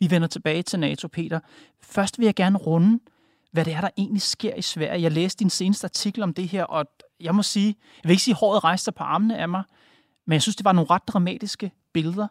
Vi 0.00 0.10
vender 0.10 0.28
tilbage 0.28 0.62
til 0.62 0.80
NATO, 0.80 1.08
Peter. 1.08 1.40
Først 1.82 2.18
vil 2.18 2.24
jeg 2.24 2.34
gerne 2.34 2.58
runde, 2.58 3.00
hvad 3.52 3.64
det 3.64 3.72
er, 3.72 3.80
der 3.80 3.90
egentlig 3.98 4.22
sker 4.22 4.54
i 4.54 4.62
Sverige. 4.62 5.02
Jeg 5.02 5.12
læste 5.12 5.40
din 5.40 5.50
seneste 5.50 5.84
artikel 5.84 6.22
om 6.22 6.34
det 6.34 6.48
her, 6.48 6.64
og 6.64 6.86
jeg 7.20 7.34
må 7.34 7.42
sige, 7.42 7.66
jeg 8.02 8.08
vil 8.08 8.10
ikke 8.10 8.22
sige, 8.22 8.32
at 8.32 8.38
håret 8.38 8.64
rejste 8.64 8.92
på 8.92 9.04
armene 9.04 9.38
af 9.38 9.48
mig, 9.48 9.62
men 10.26 10.32
jeg 10.32 10.42
synes, 10.42 10.56
det 10.56 10.64
var 10.64 10.72
nogle 10.72 10.90
ret 10.90 11.02
dramatiske 11.08 11.72
billeder. 11.92 12.28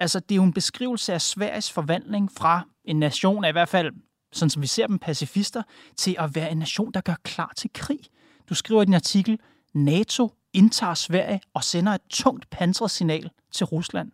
Altså, 0.00 0.20
det 0.20 0.32
er 0.32 0.36
jo 0.36 0.42
en 0.42 0.52
beskrivelse 0.52 1.12
af 1.12 1.20
Sveriges 1.20 1.72
forvandling 1.72 2.32
fra 2.32 2.62
en 2.84 2.98
nation 2.98 3.44
af 3.44 3.48
i 3.48 3.52
hvert 3.52 3.68
fald, 3.68 3.92
sådan 4.32 4.50
som 4.50 4.62
vi 4.62 4.66
ser 4.66 4.86
dem 4.86 4.98
pacifister, 4.98 5.62
til 5.96 6.16
at 6.18 6.34
være 6.34 6.50
en 6.52 6.58
nation, 6.58 6.92
der 6.92 7.00
gør 7.00 7.14
klar 7.22 7.52
til 7.56 7.70
krig. 7.74 8.00
Du 8.48 8.54
skriver 8.54 8.82
i 8.82 8.84
din 8.84 8.94
artikel, 8.94 9.38
NATO 9.74 10.32
indtager 10.52 10.94
Sverige 10.94 11.40
og 11.54 11.64
sender 11.64 11.92
et 11.92 12.00
tungt 12.10 12.50
pansret 12.50 13.30
til 13.52 13.66
Rusland. 13.66 14.10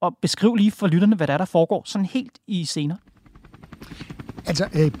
Og 0.00 0.16
beskriv 0.22 0.54
lige 0.54 0.70
for 0.70 0.86
lytterne, 0.86 1.16
hvad 1.16 1.26
der 1.26 1.32
er, 1.32 1.38
der 1.38 1.44
foregår, 1.44 1.82
sådan 1.86 2.04
helt 2.04 2.38
i 2.46 2.64
scener. 2.64 2.96
Altså, 4.46 4.68
øh, 4.74 4.92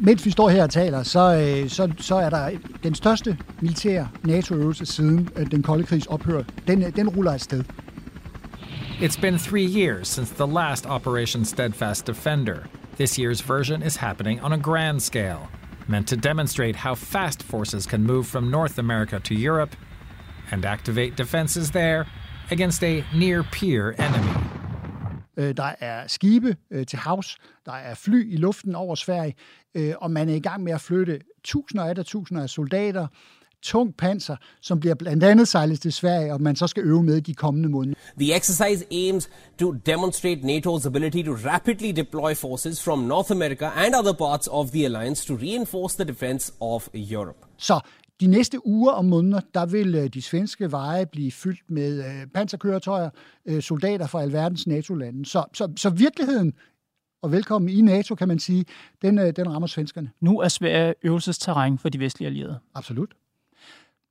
mens 0.00 0.26
vi 0.26 0.30
står 0.30 0.48
her 0.48 0.62
og 0.62 0.70
taler, 0.70 1.02
så, 1.02 1.34
øh, 1.34 1.70
så, 1.70 1.92
så 1.98 2.14
er 2.14 2.30
der 2.30 2.50
den 2.82 2.94
største 2.94 3.38
militære 3.60 4.08
NATO-øvelse 4.22 4.86
siden 4.86 5.28
øh, 5.36 5.50
den 5.50 5.62
kolde 5.62 5.84
krigs 5.84 6.06
ophør. 6.06 6.42
Den, 6.66 6.82
øh, 6.82 6.96
den 6.96 7.08
ruller 7.08 7.32
et 7.32 7.40
sted. 7.40 7.64
It's 9.00 9.20
been 9.20 9.38
three 9.38 9.66
years 9.66 10.08
since 10.08 10.34
the 10.34 10.52
last 10.52 10.86
Operation 10.86 11.44
Steadfast 11.44 12.06
Defender. 12.06 12.58
This 12.96 13.18
year's 13.18 13.40
version 13.40 13.82
is 13.82 13.96
happening 13.96 14.38
on 14.40 14.52
a 14.52 14.58
grand 14.58 15.02
scale, 15.02 15.48
meant 15.88 16.06
to 16.08 16.16
demonstrate 16.16 16.76
how 16.76 16.94
fast 16.94 17.42
forces 17.42 17.86
can 17.86 18.04
move 18.04 18.28
from 18.28 18.52
North 18.52 18.78
America 18.78 19.18
to 19.18 19.34
Europe 19.34 19.74
and 20.52 20.64
activate 20.64 21.16
defenses 21.16 21.72
there 21.72 22.06
against 22.52 22.84
a 22.84 23.04
near 23.12 23.42
peer 23.42 23.94
enemy. 23.98 24.32
Øh, 25.36 25.56
der 25.56 25.74
er 25.80 26.06
skibe 26.06 26.56
øh, 26.70 26.86
til 26.86 26.98
havs, 26.98 27.38
der 27.66 27.72
er 27.72 27.94
fly 27.94 28.32
i 28.32 28.36
luften 28.36 28.74
over 28.74 28.94
Sverige, 28.94 29.34
øh, 29.74 29.94
og 29.98 30.10
man 30.10 30.28
er 30.28 30.34
i 30.34 30.40
gang 30.40 30.62
med 30.62 30.72
at 30.72 30.80
flytte 30.80 31.20
tusinder 31.44 31.84
af 31.84 32.04
tusinder 32.04 32.42
af 32.42 32.50
soldater, 32.50 33.06
tung 33.64 33.94
panser, 33.96 34.36
som 34.60 34.80
bliver 34.80 34.94
blandt 34.94 35.24
andet 35.24 35.48
sejlet 35.48 35.80
til 35.80 35.92
Sverige, 35.92 36.32
og 36.32 36.42
man 36.42 36.56
så 36.56 36.66
skal 36.66 36.84
øve 36.84 37.02
med 37.02 37.20
de 37.20 37.34
kommende 37.34 37.68
måneder. 37.68 37.94
The 38.20 38.36
exercise 38.36 38.84
aims 38.92 39.30
to 39.58 39.72
demonstrate 39.72 40.40
NATO's 40.40 40.86
ability 40.86 41.22
to 41.22 41.32
rapidly 41.32 41.92
deploy 41.96 42.34
forces 42.34 42.84
from 42.84 42.98
North 42.98 43.32
America 43.32 43.66
and 43.66 43.94
other 43.94 44.12
parts 44.12 44.48
of 44.50 44.70
the 44.70 44.84
alliance 44.84 45.26
to 45.26 45.34
reinforce 45.34 45.96
the 45.96 46.12
defense 46.12 46.52
of 46.60 46.88
Europe. 46.94 47.38
Så 47.56 47.80
de 48.20 48.26
næste 48.26 48.66
uger 48.66 48.92
og 48.92 49.04
måneder, 49.04 49.40
der 49.54 49.66
vil 49.66 49.94
øh, 49.94 50.08
de 50.14 50.22
svenske 50.22 50.72
veje 50.72 51.06
blive 51.06 51.32
fyldt 51.32 51.70
med 51.70 51.98
øh, 51.98 52.26
panserkøretøjer, 52.34 53.10
øh, 53.46 53.62
soldater 53.62 54.06
fra 54.06 54.22
alverdens 54.22 54.66
NATO-lande. 54.66 55.26
Så, 55.26 55.44
så, 55.54 55.72
så 55.76 55.90
virkeligheden, 55.90 56.52
og 57.22 57.32
velkommen 57.32 57.68
i 57.68 57.80
NATO, 57.80 58.14
kan 58.14 58.28
man 58.28 58.38
sige, 58.38 58.64
den, 59.02 59.16
den 59.16 59.52
rammer 59.52 59.66
svenskerne. 59.66 60.10
Nu 60.20 60.40
er 60.40 60.48
Sverige 60.48 60.94
øvelsesterræn 61.02 61.78
for 61.78 61.88
de 61.88 62.00
vestlige 62.00 62.26
allierede. 62.26 62.58
Absolut. 62.74 63.14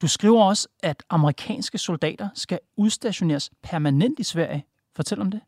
Du 0.03 0.07
skriver 0.07 0.43
også, 0.43 0.67
at 0.83 1.03
amerikanske 1.09 1.77
soldater 1.77 2.29
skal 2.35 2.59
udstationeres 2.77 3.51
permanent 3.63 4.19
i 4.19 4.23
Sverige. 4.23 4.65
Fortæl 4.95 5.21
om 5.21 5.31
det. 5.31 5.39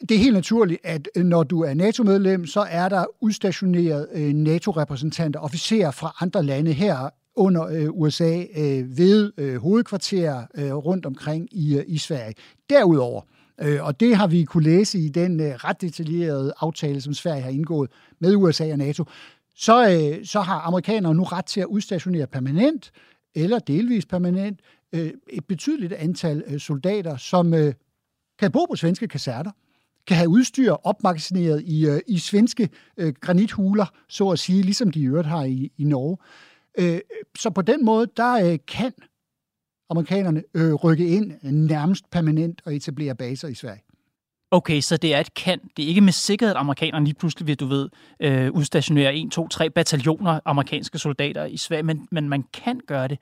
Det 0.00 0.10
er 0.10 0.18
helt 0.18 0.34
naturligt, 0.34 0.80
at 0.84 1.08
øh, 1.16 1.24
når 1.24 1.42
du 1.42 1.62
er 1.62 1.74
NATO-medlem, 1.74 2.46
så 2.46 2.60
er 2.60 2.88
der 2.88 3.04
udstationeret 3.20 4.08
øh, 4.12 4.32
NATO-repræsentanter, 4.32 5.40
officerer 5.40 5.90
fra 5.90 6.16
andre 6.20 6.42
lande 6.42 6.72
her 6.72 7.10
under 7.36 7.66
øh, 7.66 7.90
USA 7.90 8.44
øh, 8.56 8.98
ved 8.98 9.32
øh, 9.38 9.56
hovedkvarterer 9.56 10.46
øh, 10.54 10.74
rundt 10.74 11.06
omkring 11.06 11.48
i, 11.52 11.76
øh, 11.76 11.84
i 11.86 11.98
Sverige. 11.98 12.34
Derudover, 12.70 13.22
øh, 13.60 13.84
og 13.84 14.00
det 14.00 14.16
har 14.16 14.26
vi 14.26 14.44
kunne 14.44 14.64
læse 14.64 14.98
i 14.98 15.08
den 15.08 15.40
øh, 15.40 15.54
ret 15.54 15.80
detaljerede 15.80 16.52
aftale, 16.60 17.00
som 17.00 17.14
Sverige 17.14 17.42
har 17.42 17.50
indgået 17.50 17.90
med 18.18 18.36
USA 18.36 18.72
og 18.72 18.78
NATO, 18.78 19.04
så, 19.56 19.90
øh, 19.90 20.26
så 20.26 20.40
har 20.40 20.60
amerikanerne 20.60 21.16
nu 21.16 21.22
ret 21.22 21.46
til 21.46 21.60
at 21.60 21.66
udstationere 21.66 22.26
permanent 22.26 22.92
eller 23.34 23.58
delvis 23.58 24.06
permanent 24.06 24.60
øh, 24.92 25.12
et 25.30 25.44
betydeligt 25.44 25.92
antal 25.92 26.44
øh, 26.46 26.60
soldater, 26.60 27.16
som 27.16 27.54
øh, 27.54 27.74
kan 28.38 28.52
bo 28.52 28.66
på 28.70 28.76
svenske 28.76 29.08
kaserter, 29.08 29.50
kan 30.06 30.16
have 30.16 30.28
udstyr 30.28 30.72
opmagasineret 30.72 31.62
i, 31.62 31.86
øh, 31.86 32.00
i 32.08 32.18
svenske 32.18 32.68
øh, 32.96 33.12
granithuler, 33.20 33.86
så 34.08 34.28
at 34.28 34.38
sige, 34.38 34.62
ligesom 34.62 34.90
de 34.90 35.00
i 35.00 35.06
øvrigt 35.06 35.28
har 35.28 35.44
i, 35.44 35.72
i 35.78 35.84
Norge. 35.84 36.16
Øh, 36.78 37.00
så 37.38 37.50
på 37.50 37.62
den 37.62 37.84
måde, 37.84 38.06
der 38.16 38.52
øh, 38.52 38.58
kan 38.68 38.92
amerikanerne 39.90 40.42
øh, 40.54 40.74
rykke 40.74 41.06
ind 41.06 41.32
nærmest 41.42 42.10
permanent 42.10 42.62
og 42.64 42.76
etablere 42.76 43.14
baser 43.14 43.48
i 43.48 43.54
Sverige. 43.54 43.82
Okay, 44.54 44.80
så 44.80 44.96
det 44.96 45.14
er 45.14 45.20
et 45.20 45.34
kan. 45.34 45.60
Det 45.76 45.84
er 45.84 45.88
ikke 45.88 46.00
med 46.00 46.12
sikkerhed, 46.12 46.54
at 46.54 46.60
amerikanerne 46.60 47.04
lige 47.04 47.14
pludselig 47.14 47.46
vil, 47.46 47.60
du 47.60 47.66
ved, 47.66 47.88
øh, 48.20 48.50
udstationere 48.52 49.16
1, 49.16 49.32
2, 49.32 49.48
3 49.48 49.70
bataljoner 49.70 50.40
amerikanske 50.44 50.98
soldater 50.98 51.44
i 51.44 51.56
Sverige, 51.56 51.82
men, 51.82 52.08
men 52.10 52.28
man 52.28 52.44
kan 52.52 52.80
gøre 52.86 53.08
det. 53.08 53.18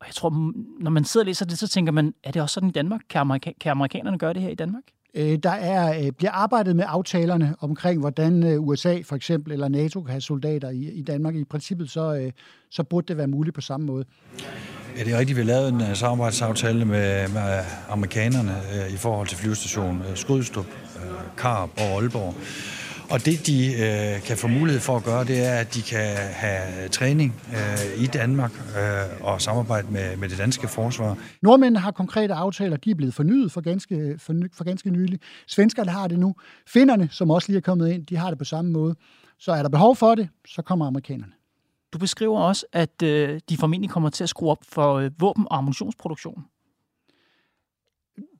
Og 0.00 0.06
jeg 0.06 0.14
tror, 0.14 0.52
når 0.80 0.90
man 0.90 1.04
sidder 1.04 1.24
og 1.24 1.26
læser 1.26 1.46
det, 1.46 1.58
så 1.58 1.68
tænker 1.68 1.92
man, 1.92 2.14
er 2.24 2.30
det 2.30 2.42
også 2.42 2.54
sådan 2.54 2.68
i 2.68 2.72
Danmark? 2.72 3.00
Kan, 3.10 3.20
amerika- 3.20 3.58
kan 3.60 3.70
amerikanerne 3.70 4.18
gøre 4.18 4.34
det 4.34 4.42
her 4.42 4.48
i 4.48 4.54
Danmark? 4.54 4.82
Øh, 5.14 5.38
der 5.42 5.50
er, 5.50 6.04
øh, 6.04 6.12
bliver 6.12 6.30
arbejdet 6.30 6.76
med 6.76 6.84
aftalerne 6.88 7.54
omkring, 7.60 8.00
hvordan 8.00 8.42
øh, 8.42 8.60
USA 8.60 9.00
for 9.04 9.16
eksempel 9.16 9.52
eller 9.52 9.68
NATO 9.68 10.00
kan 10.00 10.10
have 10.10 10.20
soldater 10.20 10.70
i, 10.70 10.90
i 10.90 11.02
Danmark. 11.02 11.34
I 11.34 11.44
princippet 11.44 11.90
så, 11.90 12.14
øh, 12.14 12.32
så 12.70 12.82
burde 12.82 13.06
det 13.08 13.16
være 13.16 13.26
muligt 13.26 13.54
på 13.54 13.60
samme 13.60 13.86
måde. 13.86 14.04
Ja, 14.98 15.04
det 15.04 15.14
er 15.14 15.18
rigtigt. 15.18 15.38
Vi 15.38 15.42
lavede 15.42 15.68
en 15.68 15.96
samarbejdsaftale 15.96 16.84
med, 16.84 17.28
med 17.28 17.64
amerikanerne 17.88 18.52
i 18.94 18.96
forhold 18.96 19.28
til 19.28 19.38
flyvestation 19.38 20.02
Skrydstrup, 20.14 20.66
Karp 21.36 21.70
og 21.76 21.82
Aalborg. 21.82 22.34
Og 23.10 23.24
det, 23.24 23.46
de 23.46 23.58
øh, 23.72 24.22
kan 24.22 24.36
få 24.36 24.48
mulighed 24.48 24.80
for 24.80 24.96
at 24.96 25.04
gøre, 25.04 25.24
det 25.24 25.46
er, 25.46 25.54
at 25.54 25.74
de 25.74 25.82
kan 25.82 26.16
have 26.16 26.88
træning 26.88 27.42
øh, 27.48 28.02
i 28.04 28.06
Danmark 28.06 28.52
øh, 28.78 29.26
og 29.26 29.40
samarbejde 29.40 29.86
med, 29.90 30.16
med 30.16 30.28
det 30.28 30.38
danske 30.38 30.68
forsvar. 30.68 31.18
Nordmændene 31.42 31.80
har 31.80 31.90
konkrete 31.90 32.34
aftaler, 32.34 32.76
de 32.76 32.90
er 32.90 32.94
blevet 32.94 33.14
fornyet 33.14 33.52
for 33.52 33.60
ganske, 33.60 34.18
for, 34.18 34.34
for 34.52 34.64
ganske 34.64 34.90
nylig. 34.90 35.20
Svenskerne 35.46 35.90
har 35.90 36.08
det 36.08 36.18
nu. 36.18 36.34
Finderne, 36.66 37.08
som 37.12 37.30
også 37.30 37.48
lige 37.48 37.56
er 37.56 37.60
kommet 37.60 37.88
ind, 37.88 38.06
de 38.06 38.16
har 38.16 38.28
det 38.28 38.38
på 38.38 38.44
samme 38.44 38.70
måde. 38.70 38.94
Så 39.38 39.52
er 39.52 39.62
der 39.62 39.68
behov 39.68 39.96
for 39.96 40.14
det, 40.14 40.28
så 40.46 40.62
kommer 40.62 40.86
amerikanerne. 40.86 41.32
Du 41.92 41.98
beskriver 41.98 42.40
også, 42.40 42.66
at 42.72 43.02
øh, 43.02 43.40
de 43.48 43.56
formentlig 43.56 43.90
kommer 43.90 44.10
til 44.10 44.22
at 44.22 44.28
skrue 44.28 44.50
op 44.50 44.64
for 44.68 44.94
øh, 44.94 45.10
våben- 45.20 45.46
og 45.50 45.56
ammunitionsproduktion 45.56 46.44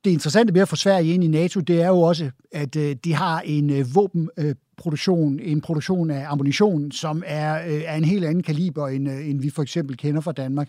det 0.04 0.10
interessante 0.10 0.54
ved 0.54 0.60
at 0.60 0.68
få 0.68 0.76
Sverige 0.76 1.14
ind 1.14 1.24
i 1.24 1.26
NATO, 1.26 1.60
det 1.60 1.82
er 1.82 1.88
jo 1.88 2.00
også, 2.00 2.30
at 2.52 2.76
øh, 2.76 2.96
de 3.04 3.14
har 3.14 3.40
en 3.40 3.70
øh, 3.70 3.94
våbenproduktion, 3.94 5.40
øh, 5.40 5.50
en 5.50 5.60
produktion 5.60 6.10
af 6.10 6.32
ammunition, 6.32 6.92
som 6.92 7.22
er 7.26 7.54
øh, 7.54 7.82
af 7.86 7.96
en 7.96 8.04
helt 8.04 8.24
anden 8.24 8.42
kaliber, 8.42 8.88
end, 8.88 9.10
øh, 9.10 9.28
end 9.28 9.40
vi 9.40 9.50
for 9.50 9.62
eksempel 9.62 9.96
kender 9.96 10.20
fra 10.20 10.32
Danmark. 10.32 10.68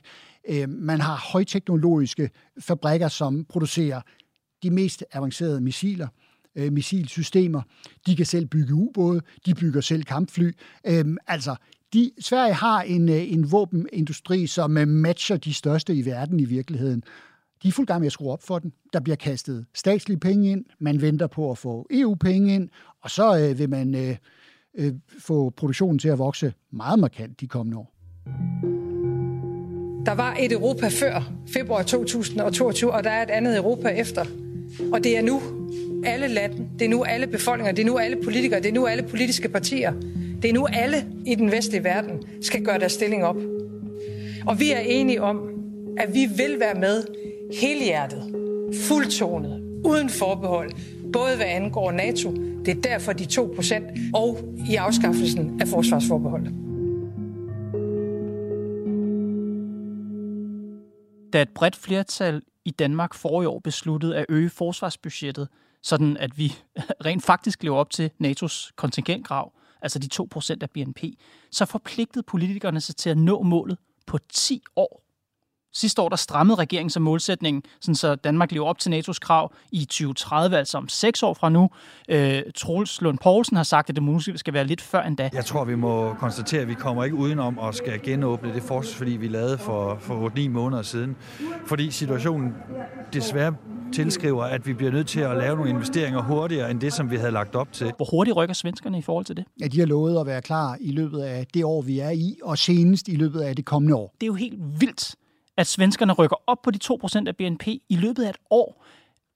Øh, 0.50 0.70
man 0.70 1.02
har 1.02 1.30
højteknologiske 1.32 2.30
fabrikker, 2.60 3.08
som 3.08 3.46
producerer 3.50 4.02
de 4.64 4.70
mest 4.70 5.04
avancerede 5.12 5.62
missiler, 5.62 6.08
missilsystemer. 6.56 7.62
De 8.06 8.16
kan 8.16 8.26
selv 8.26 8.46
bygge 8.46 8.74
ubåde, 8.74 9.22
de 9.46 9.56
bygger 9.56 9.82
selv 9.82 10.04
kampfly. 10.04 10.52
Altså, 11.28 11.56
de, 11.94 12.12
Sverige 12.20 12.54
har 12.54 12.82
en, 12.82 13.10
en 13.10 13.52
våbenindustri, 13.52 14.48
som 14.48 14.72
matcher 14.72 15.38
de 15.38 15.54
største 15.54 15.96
i 15.96 16.06
verden 16.06 16.40
i 16.40 16.46
virkeligheden. 16.46 17.04
De 17.63 17.68
er 17.68 17.72
fuld 17.72 17.88
gang 17.88 18.00
med 18.00 18.08
at 18.08 18.12
skrue 18.12 18.32
op 18.32 18.44
for 18.44 18.60
den. 18.60 18.74
Der 18.94 19.00
bliver 19.00 19.15
kastet 19.15 19.65
statslige 19.74 20.20
penge 20.20 20.51
ind. 20.51 20.65
Man 20.80 21.01
venter 21.01 21.27
på 21.27 21.51
at 21.51 21.58
få 21.58 21.88
EU-penge 21.91 22.56
ind. 22.56 22.70
Og 23.01 23.10
så 23.10 23.39
øh, 23.39 23.60
vil 23.60 23.70
man 23.70 23.96
øh, 23.96 24.15
øh, 24.77 24.94
få 25.20 25.50
produktionen 25.50 26.00
til 26.00 26.10
at 26.10 26.20
vokse 26.20 26.53
meget 26.72 27.00
markant 27.00 27.41
de 27.41 27.48
kommende 27.48 27.77
år. 27.77 27.94
Der 30.06 30.12
var 30.12 30.36
et 30.39 30.51
Europa 30.51 30.88
før 30.88 31.32
februar 31.53 31.84
2022, 31.84 32.91
og 32.91 33.03
der 33.03 33.10
er 33.10 33.24
et 33.24 33.30
andet 33.30 33.58
Europa 33.58 33.88
efter. 33.88 34.25
Og 34.94 35.03
det 35.03 35.18
er 35.18 35.22
nu 35.22 35.41
alle 36.03 36.27
lande, 36.27 36.70
det 36.80 36.86
er 36.86 36.89
nu 36.89 37.03
alle 37.03 37.27
befolkninger, 37.27 37.72
det 37.72 37.82
er 37.82 37.86
nu 37.86 37.98
alle 37.98 38.18
politikere, 38.24 38.60
det 38.60 38.70
er 38.70 38.74
nu 38.74 38.88
alle 38.88 39.03
politiske 39.03 39.50
partier. 39.50 39.94
Det 40.41 40.50
er 40.50 40.53
nu 40.53 40.68
alle 40.74 41.08
i 41.25 41.36
den 41.36 41.51
vestlige 41.51 41.84
verden 41.84 42.24
skal 42.41 42.65
gøre 42.65 42.80
deres 42.80 42.91
stilling 42.91 43.25
op. 43.25 43.38
Og 44.48 44.60
vi 44.60 44.72
er 44.72 44.80
enige 44.80 45.22
om, 45.22 45.50
at 45.98 46.13
vi 46.13 46.25
vil 46.38 46.60
være 46.60 46.75
med 46.75 47.03
helhjertet, 47.53 48.24
fuldtonet, 48.88 49.81
uden 49.86 50.10
forbehold, 50.10 50.72
både 51.13 51.36
hvad 51.36 51.46
angår 51.46 51.91
NATO, 51.91 52.31
det 52.65 52.77
er 52.77 52.81
derfor 52.81 53.13
de 53.13 53.25
2 53.25 53.53
procent, 53.55 53.86
og 54.13 54.39
i 54.70 54.75
afskaffelsen 54.75 55.62
af 55.62 55.67
forsvarsforbeholdet. 55.67 56.53
Da 61.34 61.41
et 61.41 61.50
bredt 61.50 61.75
flertal 61.75 62.41
i 62.65 62.72
Danmark 62.72 63.13
for 63.13 63.41
i 63.41 63.46
år 63.46 63.60
besluttede 63.60 64.17
at 64.17 64.25
øge 64.29 64.50
forsvarsbudgettet, 64.50 65.48
sådan 65.84 66.17
at 66.17 66.38
vi 66.38 66.53
rent 67.05 67.24
faktisk 67.24 67.63
lever 67.63 67.77
op 67.77 67.89
til 67.89 68.12
NATO's 68.24 68.72
kontingentgrav, 68.75 69.53
altså 69.81 70.00
de 70.00 70.10
2% 70.36 70.58
af 70.62 70.70
BNP, 70.70 71.03
så 71.51 71.65
forpligtede 71.65 72.24
politikerne 72.24 72.81
sig 72.81 72.96
til 72.96 73.10
at 73.10 73.17
nå 73.17 73.41
målet 73.41 73.77
på 74.08 74.17
10 74.34 74.63
år. 74.75 75.11
Sidste 75.74 76.01
år 76.01 76.10
der 76.10 76.16
strammede 76.16 76.56
regeringen 76.56 76.90
som 76.90 77.04
målsætning, 77.04 77.63
sådan 77.82 77.96
så 77.96 78.16
Danmark 78.16 78.51
lever 78.51 78.66
op 78.66 78.80
til 78.80 78.90
NATO's 79.00 79.20
krav 79.22 79.54
i 79.72 79.86
2030, 79.86 80.58
altså 80.58 80.78
om 80.78 80.90
seks 80.90 81.24
år 81.24 81.34
fra 81.34 81.50
nu. 81.50 81.70
Øh, 82.10 82.42
Troels 82.56 83.01
Lund 83.01 83.18
Poulsen 83.18 83.58
har 83.58 83.63
sagt, 83.63 83.90
at 83.90 83.96
det 83.96 84.04
måske 84.04 84.38
skal 84.38 84.54
være 84.54 84.66
lidt 84.66 84.82
før 84.82 85.04
endda. 85.04 85.30
Jeg 85.34 85.46
tror, 85.46 85.66
vi 85.66 85.75
må 85.75 86.13
konstatere, 86.13 86.62
at 86.62 86.68
vi 86.68 86.74
kommer 86.74 87.04
ikke 87.04 87.16
udenom 87.16 87.60
at 87.60 87.75
skal 87.75 88.01
genåbne 88.04 88.54
det 88.54 88.63
forsvarsforlig, 88.63 89.22
vi 89.22 89.28
lavede 89.28 89.58
for, 89.58 89.98
for 90.00 90.30
8-9 90.30 90.50
måneder 90.50 90.82
siden. 90.82 91.16
Fordi 91.66 91.92
situationen 91.92 92.54
desværre 93.13 93.56
tilskriver, 93.94 94.44
at 94.44 94.68
vi 94.68 94.74
bliver 94.74 94.92
nødt 94.92 95.08
til 95.08 95.20
at 95.20 95.38
lave 95.38 95.56
nogle 95.56 95.70
investeringer 95.70 96.22
hurtigere 96.22 96.72
end 96.72 96.80
det, 96.80 96.94
som 96.94 97.12
vi 97.12 97.16
havde 97.16 97.32
lagt 97.32 97.56
op 97.56 97.74
til. 97.74 97.92
Hvor 97.98 98.12
hurtigt 98.12 98.38
rykker 98.38 98.54
svenskerne 98.56 98.98
i 98.98 99.01
forhold 99.01 99.25
til 99.25 99.38
det? 99.38 99.46
Ja, 99.62 99.68
de 99.68 99.80
har 99.80 99.86
lovet 99.86 100.20
at 100.20 100.25
være 100.25 100.42
klar 100.42 100.78
i 100.80 100.92
løbet 100.92 101.22
af 101.22 101.48
det 101.54 101.63
år, 101.63 101.82
vi 101.82 102.00
er 102.00 102.10
i, 102.10 102.38
og 102.44 102.58
senest 102.58 103.08
i 103.08 103.16
løbet 103.16 103.42
af 103.42 103.56
det 103.56 103.66
kommende 103.66 103.96
år. 103.96 104.16
Det 104.22 104.24
er 104.24 104.28
jo 104.28 104.34
helt 104.34 104.60
vildt, 104.80 105.16
at 105.62 105.68
svenskerne 105.68 106.13
rykker 106.13 106.36
op 106.48 106.58
på 106.63 106.72
de 106.72 106.80
2% 106.84 107.27
af 107.27 107.36
BNP 107.36 107.68
i 107.68 107.96
løbet 107.96 108.24
af 108.24 108.30
et 108.30 108.38
år. 108.50 108.86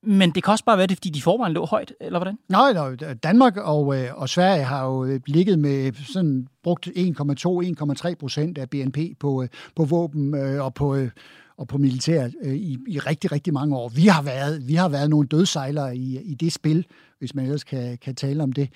Men 0.03 0.31
det 0.31 0.43
kan 0.43 0.51
også 0.51 0.65
bare 0.65 0.77
være 0.77 0.87
det, 0.87 0.97
fordi 0.97 1.09
de 1.09 1.21
forvejen 1.21 1.53
lå 1.53 1.65
højt, 1.65 1.93
eller 2.01 2.19
hvordan? 2.19 2.37
Nej, 2.49 2.73
nej 2.73 3.13
Danmark 3.13 3.57
og, 3.57 3.97
øh, 3.97 4.09
og 4.15 4.29
Sverige 4.29 4.63
har 4.63 4.85
jo 4.85 5.05
øh, 5.05 5.19
ligget 5.27 5.59
med 5.59 5.93
sådan 5.93 6.47
brugt 6.63 6.87
1,2-1,3 6.87 8.15
procent 8.15 8.57
af 8.57 8.69
BNP 8.69 8.97
på, 9.19 9.43
øh, 9.43 9.49
på 9.75 9.85
våben 9.85 10.35
øh, 10.35 10.65
og 10.65 10.73
på, 10.73 10.95
øh, 10.95 11.09
og 11.57 11.67
på 11.67 11.77
militær 11.77 12.29
i, 12.45 12.77
i 12.87 12.99
rigtig, 12.99 13.31
rigtig 13.31 13.53
mange 13.53 13.75
år. 13.75 13.89
Vi 13.89 14.07
har 14.07 14.21
været, 14.21 14.67
vi 14.67 14.73
har 14.73 14.89
været 14.89 15.09
nogle 15.09 15.27
dødsejlere 15.27 15.97
i, 15.97 16.19
i 16.21 16.33
det 16.33 16.53
spil, 16.53 16.85
hvis 17.19 17.35
man 17.35 17.45
ellers 17.45 17.63
kan, 17.63 17.97
kan 17.97 18.15
tale 18.15 18.43
om 18.43 18.53
det. 18.53 18.69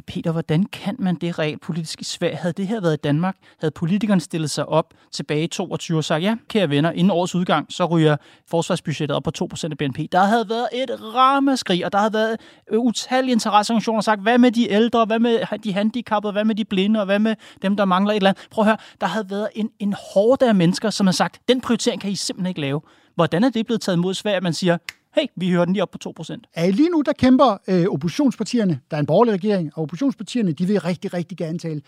Peter, 0.00 0.32
hvordan 0.32 0.64
kan 0.64 0.96
man 0.98 1.14
det 1.14 1.38
reelt 1.38 1.60
politisk 1.60 2.00
i 2.00 2.04
Sverige? 2.04 2.36
Havde 2.36 2.52
det 2.52 2.66
her 2.66 2.80
været 2.80 2.94
i 2.94 3.00
Danmark, 3.04 3.36
havde 3.60 3.70
politikerne 3.70 4.20
stillet 4.20 4.50
sig 4.50 4.68
op 4.68 4.94
tilbage 5.12 5.44
i 5.44 5.46
22 5.46 5.98
og 5.98 6.04
sagt, 6.04 6.22
ja, 6.22 6.36
kære 6.48 6.70
venner, 6.70 6.92
inden 6.92 7.10
årets 7.10 7.34
udgang, 7.34 7.66
så 7.72 7.84
ryger 7.84 8.16
forsvarsbudgettet 8.50 9.16
op 9.16 9.22
på 9.22 9.30
2% 9.54 9.64
af 9.70 9.78
BNP. 9.78 9.98
Der 10.12 10.24
havde 10.24 10.48
været 10.48 10.68
et 10.72 11.14
rammeskrig, 11.14 11.84
og 11.84 11.92
der 11.92 11.98
havde 11.98 12.12
været 12.12 12.36
øh, 12.72 12.78
utallige 12.78 13.32
interesseorganisationer 13.32 14.00
sagt, 14.00 14.22
hvad 14.22 14.38
med 14.38 14.50
de 14.50 14.70
ældre, 14.70 15.04
hvad 15.04 15.18
med 15.18 15.58
de 15.64 15.72
handicappede, 15.72 16.32
hvad 16.32 16.44
med 16.44 16.54
de 16.54 16.64
blinde, 16.64 17.00
og 17.00 17.06
hvad 17.06 17.18
med 17.18 17.34
dem, 17.62 17.76
der 17.76 17.84
mangler 17.84 18.12
et 18.12 18.16
eller 18.16 18.30
andet. 18.30 18.48
Prøv 18.50 18.62
at 18.62 18.66
høre, 18.66 18.78
der 19.00 19.06
havde 19.06 19.30
været 19.30 19.48
en, 19.54 19.70
en 19.78 19.94
hårde 20.14 20.48
af 20.48 20.54
mennesker, 20.54 20.90
som 20.90 21.06
har 21.06 21.12
sagt, 21.12 21.40
den 21.48 21.60
prioritering 21.60 22.00
kan 22.00 22.10
I 22.10 22.14
simpelthen 22.14 22.48
ikke 22.48 22.60
lave. 22.60 22.80
Hvordan 23.14 23.44
er 23.44 23.50
det 23.50 23.66
blevet 23.66 23.80
taget 23.80 23.96
imod 23.96 24.14
Sverige, 24.14 24.36
at 24.36 24.42
man 24.42 24.54
siger, 24.54 24.78
hey, 25.14 25.26
vi 25.36 25.50
hører 25.50 25.64
den 25.64 25.74
lige 25.74 25.82
op 25.82 25.90
på 25.90 26.14
2%. 26.20 26.36
Ja, 26.56 26.70
lige 26.70 26.88
nu 26.88 27.02
der 27.06 27.12
kæmper 27.12 27.56
øh, 27.68 27.86
oppositionspartierne, 27.86 28.80
der 28.90 28.96
er 28.96 29.00
en 29.00 29.06
borgerlig 29.06 29.34
regering, 29.34 29.70
og 29.74 29.82
oppositionspartierne, 29.82 30.52
de 30.52 30.66
vil 30.66 30.80
rigtig, 30.80 31.14
rigtig 31.14 31.38
gerne 31.38 31.58
tale 31.58 31.82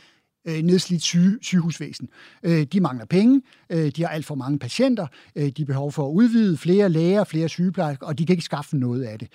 øh, 0.45 0.62
nedslidt 0.62 1.02
syge, 1.02 1.38
sygehusvæsen. 1.43 2.09
Øh, 2.43 2.62
de 2.62 2.81
mangler 2.81 3.07
penge, 3.07 3.43
øh, 3.71 3.90
de 3.97 4.02
har 4.02 4.09
alt 4.09 4.26
for 4.26 4.35
mange 4.35 4.59
patienter, 4.59 5.07
øh, 5.37 5.47
de 5.47 5.54
har 5.59 5.66
behov 5.66 5.93
for 5.93 6.09
at 6.09 6.12
udvide 6.12 6.57
flere 6.57 6.88
læger, 6.88 7.25
flere 7.25 7.49
sygeplejersker, 7.49 8.07
og 8.07 8.19
de 8.19 8.26
kan 8.26 8.33
ikke 8.33 8.45
skaffe 8.45 8.76
noget 8.76 9.04
af 9.04 9.19
det. 9.19 9.28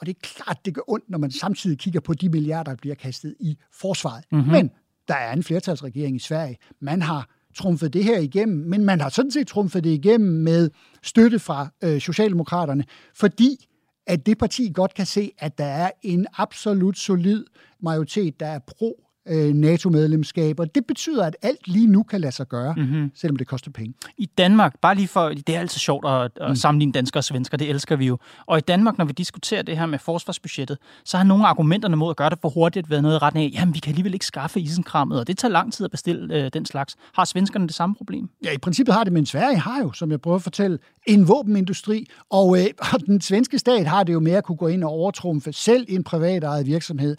Og 0.00 0.06
det 0.06 0.16
er 0.16 0.20
klart, 0.22 0.58
det 0.64 0.74
gør 0.74 0.82
ondt, 0.86 1.10
når 1.10 1.18
man 1.18 1.30
samtidig 1.30 1.78
kigger 1.78 2.00
på 2.00 2.14
de 2.14 2.28
milliarder, 2.28 2.70
der 2.70 2.76
bliver 2.76 2.94
kastet 2.94 3.34
i 3.40 3.58
forsvaret. 3.72 4.24
Mm-hmm. 4.32 4.52
Men 4.52 4.70
der 5.08 5.14
er 5.14 5.32
en 5.32 5.42
flertalsregering 5.42 6.16
i 6.16 6.18
Sverige. 6.18 6.56
Man 6.80 7.02
har 7.02 7.28
trumfet 7.54 7.92
det 7.92 8.04
her 8.04 8.18
igennem, 8.18 8.68
men 8.68 8.84
man 8.84 9.00
har 9.00 9.08
sådan 9.08 9.30
set 9.30 9.46
trumfet 9.46 9.84
det 9.84 9.90
igennem 9.90 10.42
med 10.42 10.70
støtte 11.02 11.38
fra 11.38 11.68
øh, 11.84 12.00
Socialdemokraterne, 12.00 12.84
fordi 13.14 13.66
at 14.06 14.26
det 14.26 14.38
parti 14.38 14.70
godt 14.74 14.94
kan 14.94 15.06
se, 15.06 15.32
at 15.38 15.58
der 15.58 15.64
er 15.64 15.90
en 16.02 16.26
absolut 16.36 16.98
solid 16.98 17.44
majoritet, 17.82 18.40
der 18.40 18.46
er 18.46 18.58
pro 18.58 19.04
øh, 19.28 19.54
NATO-medlemskab, 19.54 20.60
og 20.60 20.74
det 20.74 20.86
betyder, 20.86 21.26
at 21.26 21.36
alt 21.42 21.68
lige 21.68 21.86
nu 21.86 22.02
kan 22.02 22.20
lade 22.20 22.32
sig 22.32 22.48
gøre, 22.48 22.74
mm-hmm. 22.76 23.10
selvom 23.14 23.36
det 23.36 23.46
koster 23.46 23.70
penge. 23.70 23.94
I 24.16 24.26
Danmark, 24.26 24.74
bare 24.80 24.94
lige 24.94 25.08
for, 25.08 25.28
det 25.28 25.48
er 25.48 25.60
altid 25.60 25.78
sjovt 25.78 26.06
at, 26.08 26.30
at 26.40 26.48
mm. 26.48 26.56
sammenligne 26.56 26.92
danskere 26.92 27.20
og 27.20 27.24
svensker, 27.24 27.56
det 27.56 27.70
elsker 27.70 27.96
vi 27.96 28.06
jo. 28.06 28.18
Og 28.46 28.58
i 28.58 28.60
Danmark, 28.60 28.98
når 28.98 29.04
vi 29.04 29.12
diskuterer 29.12 29.62
det 29.62 29.78
her 29.78 29.86
med 29.86 29.98
forsvarsbudgettet, 29.98 30.78
så 31.04 31.16
har 31.16 31.24
nogle 31.24 31.44
af 31.44 31.48
argumenterne 31.48 31.96
mod 31.96 32.10
at 32.10 32.16
gøre 32.16 32.30
det 32.30 32.38
for 32.42 32.48
hurtigt 32.48 32.90
været 32.90 33.02
noget 33.02 33.14
i 33.14 33.18
retning 33.18 33.46
af, 33.46 33.58
jamen 33.58 33.74
vi 33.74 33.78
kan 33.78 33.90
alligevel 33.90 34.14
ikke 34.14 34.26
skaffe 34.26 34.60
isenkrammet, 34.60 35.20
og 35.20 35.26
det 35.26 35.38
tager 35.38 35.52
lang 35.52 35.72
tid 35.72 35.84
at 35.84 35.90
bestille 35.90 36.34
øh, 36.34 36.50
den 36.52 36.66
slags. 36.66 36.96
Har 37.14 37.24
svenskerne 37.24 37.66
det 37.66 37.74
samme 37.74 37.94
problem? 37.94 38.28
Ja, 38.44 38.52
i 38.52 38.58
princippet 38.58 38.94
har 38.94 39.04
det, 39.04 39.12
men 39.12 39.26
Sverige 39.26 39.58
har 39.58 39.80
jo, 39.82 39.92
som 39.92 40.10
jeg 40.10 40.20
prøver 40.20 40.36
at 40.36 40.42
fortælle, 40.42 40.78
en 41.06 41.28
våbenindustri, 41.28 42.06
og, 42.30 42.58
øh, 42.58 42.66
og 42.92 43.06
den 43.06 43.20
svenske 43.20 43.58
stat 43.58 43.86
har 43.86 44.02
det 44.02 44.12
jo 44.12 44.20
med 44.20 44.32
at 44.32 44.44
kunne 44.44 44.56
gå 44.56 44.66
ind 44.66 44.84
og 44.84 44.90
overtrumfe 44.90 45.52
selv 45.52 45.86
en 45.88 46.04
privat 46.04 46.44
ejet 46.44 46.66
virksomhed 46.66 47.16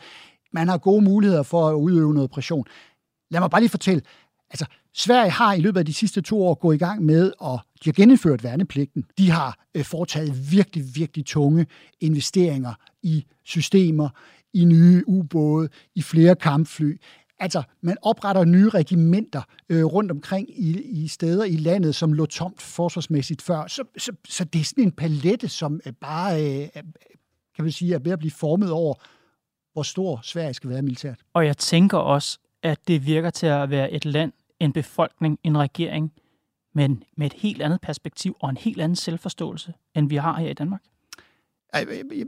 man 0.54 0.68
har 0.68 0.78
gode 0.78 1.04
muligheder 1.04 1.44
for 1.44 1.70
at 1.70 1.74
udøve 1.74 2.14
noget 2.14 2.30
pression. 2.30 2.66
Lad 3.32 3.40
mig 3.40 3.50
bare 3.50 3.62
lige 3.62 3.70
fortælle, 3.70 4.02
altså 4.50 4.66
Sverige 4.94 5.32
har 5.32 5.54
i 5.54 5.60
løbet 5.60 5.80
af 5.80 5.86
de 5.86 5.94
sidste 5.94 6.22
to 6.22 6.44
år 6.44 6.54
gået 6.54 6.76
i 6.76 6.78
gang 6.78 7.06
med 7.06 7.32
at 7.44 7.60
de 7.84 7.90
har 7.90 7.94
genindført 7.94 8.44
værnepligten. 8.44 9.04
De 9.18 9.30
har 9.32 9.66
øh, 9.76 9.86
foretaget 9.86 10.52
virkelig, 10.52 10.86
virkelig 10.96 11.26
tunge 11.26 11.66
investeringer 12.02 12.74
i 13.04 13.26
systemer, 13.44 14.10
i 14.54 14.66
nye 14.66 15.04
ubåde, 15.08 15.70
i 15.96 16.02
flere 16.02 16.36
kampfly. 16.36 17.02
Altså, 17.40 17.64
man 17.82 17.98
opretter 18.02 18.46
nye 18.46 18.70
regimenter 18.70 19.42
øh, 19.70 19.86
rundt 19.86 20.12
omkring 20.12 20.50
i, 20.50 20.82
i 20.82 21.08
steder 21.08 21.44
i 21.44 21.56
landet, 21.56 21.96
som 21.96 22.14
lå 22.14 22.26
tomt 22.26 22.62
forsvarsmæssigt 22.62 23.42
før. 23.42 23.68
Så, 23.68 23.84
så, 23.98 24.12
så 24.30 24.44
det 24.44 24.62
er 24.62 24.66
sådan 24.66 24.84
en 24.84 24.92
palette, 24.92 25.50
som 25.50 25.82
øh, 25.86 25.94
bare, 25.94 26.44
øh, 26.44 26.62
øh 26.62 26.84
kan 27.56 27.66
man 27.66 27.72
sige, 27.72 27.94
er 27.94 28.00
ved 28.00 28.12
at 28.12 28.20
blive 28.20 28.32
formet 28.32 28.72
over, 28.72 28.94
hvor 29.74 29.84
stor 29.84 30.20
Sverige 30.24 30.54
skal 30.54 30.70
være 30.70 30.82
militært. 30.82 31.20
Og 31.34 31.46
jeg 31.46 31.58
tænker 31.58 31.98
også, 31.98 32.40
at 32.64 32.80
det 32.88 33.06
virker 33.06 33.30
til 33.30 33.48
at 33.48 33.70
være 33.70 33.92
et 33.92 34.06
land, 34.06 34.32
en 34.60 34.74
befolkning, 34.74 35.40
en 35.44 35.58
regering, 35.58 36.14
men 36.74 37.04
med 37.18 37.26
et 37.26 37.34
helt 37.34 37.62
andet 37.62 37.82
perspektiv 37.82 38.36
og 38.40 38.50
en 38.50 38.58
helt 38.58 38.82
anden 38.82 38.96
selvforståelse, 38.96 39.74
end 39.96 40.10
vi 40.10 40.16
har 40.16 40.40
her 40.40 40.50
i 40.50 40.54
Danmark. 40.54 40.82
Jeg, 41.74 41.88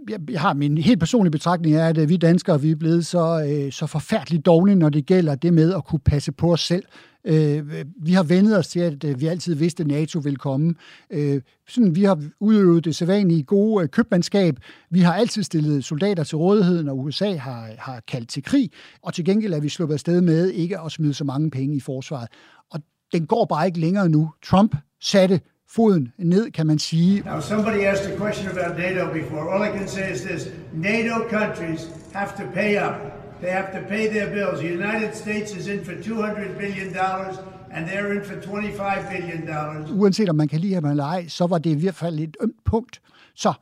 jeg, 0.09 0.19
jeg 0.29 0.41
har 0.41 0.53
min 0.53 0.77
helt 0.77 0.99
personlige 0.99 1.31
betragtning 1.31 1.75
er, 1.75 1.87
at 1.87 2.09
vi 2.09 2.17
danskere 2.17 2.61
vi 2.61 2.71
er 2.71 2.75
blevet 2.75 3.05
så, 3.05 3.47
øh, 3.49 3.71
så 3.71 3.87
forfærdeligt 3.87 4.45
dogne, 4.45 4.75
når 4.75 4.89
det 4.89 5.05
gælder 5.05 5.35
det 5.35 5.53
med 5.53 5.73
at 5.73 5.85
kunne 5.85 5.99
passe 5.99 6.31
på 6.31 6.53
os 6.53 6.61
selv. 6.61 6.83
Øh, 7.27 7.85
vi 7.97 8.13
har 8.13 8.23
vendet 8.23 8.57
os 8.57 8.67
til, 8.67 8.79
at 8.79 9.03
øh, 9.03 9.21
vi 9.21 9.27
altid 9.27 9.55
vidste, 9.55 9.83
at 9.83 9.87
NATO 9.87 10.19
ville 10.19 10.37
komme. 10.37 10.75
Øh, 11.09 11.41
sådan, 11.67 11.95
vi 11.95 12.03
har 12.03 12.23
udøvet 12.39 12.85
det 12.85 12.95
sædvanlige 12.95 13.43
gode 13.43 13.83
øh, 13.83 13.89
købmandskab. 13.89 14.55
Vi 14.89 14.99
har 14.99 15.13
altid 15.13 15.43
stillet 15.43 15.85
soldater 15.85 16.23
til 16.23 16.37
rådighed, 16.37 16.83
når 16.83 16.93
USA 16.93 17.35
har, 17.35 17.69
har 17.77 18.01
kaldt 18.07 18.29
til 18.29 18.43
krig, 18.43 18.71
og 19.01 19.13
til 19.13 19.25
gengæld 19.25 19.53
er 19.53 19.59
vi 19.59 19.69
sluppet 19.69 19.93
afsted 19.93 20.21
med 20.21 20.49
ikke 20.49 20.79
at 20.79 20.91
smide 20.91 21.13
så 21.13 21.23
mange 21.23 21.51
penge 21.51 21.75
i 21.75 21.79
forsvaret. 21.79 22.27
Og 22.71 22.79
den 23.13 23.25
går 23.25 23.45
bare 23.45 23.65
ikke 23.65 23.79
længere 23.79 24.09
nu. 24.09 24.31
Trump 24.43 24.75
satte 25.01 25.39
foden 25.69 26.11
ned, 26.17 26.51
kan 26.51 26.67
man 26.67 26.79
sige. 26.79 27.21
Now, 27.25 27.39
somebody 27.39 27.79
asked 27.79 28.13
a 28.13 28.17
question 28.17 28.49
about 28.49 28.77
NATO 28.77 29.13
before. 29.13 29.53
All 29.53 29.73
I 29.73 29.77
can 29.77 29.87
say 29.87 30.11
is 30.13 30.21
this. 30.21 30.47
NATO 30.73 31.15
countries 31.29 31.89
have 32.13 32.29
to 32.37 32.43
pay 32.53 32.77
up. 32.77 33.24
They 33.41 33.51
have 33.51 33.81
to 33.81 33.87
pay 33.87 34.07
their 34.07 34.29
bills. 34.33 34.59
The 34.59 34.73
United 34.73 35.15
States 35.15 35.55
is 35.55 35.67
in 35.67 35.85
for 35.85 35.93
200 36.03 36.57
billion 36.57 36.93
dollars 36.93 37.35
and 37.71 37.87
they're 37.89 38.11
in 38.17 38.23
for 38.25 38.35
25 38.41 39.09
billion 39.11 39.47
dollars. 39.47 39.89
Uanset 39.91 40.29
om 40.29 40.35
man 40.35 40.47
kan 40.47 40.59
lide 40.59 40.73
ham 40.73 40.85
eller 40.85 41.03
ej, 41.03 41.27
så 41.27 41.47
var 41.47 41.57
det 41.57 41.69
i 41.69 41.79
hvert 41.81 41.95
fald 41.95 42.19
et 42.19 42.37
ømt 42.41 42.63
punkt. 42.65 43.01
Så 43.35 43.53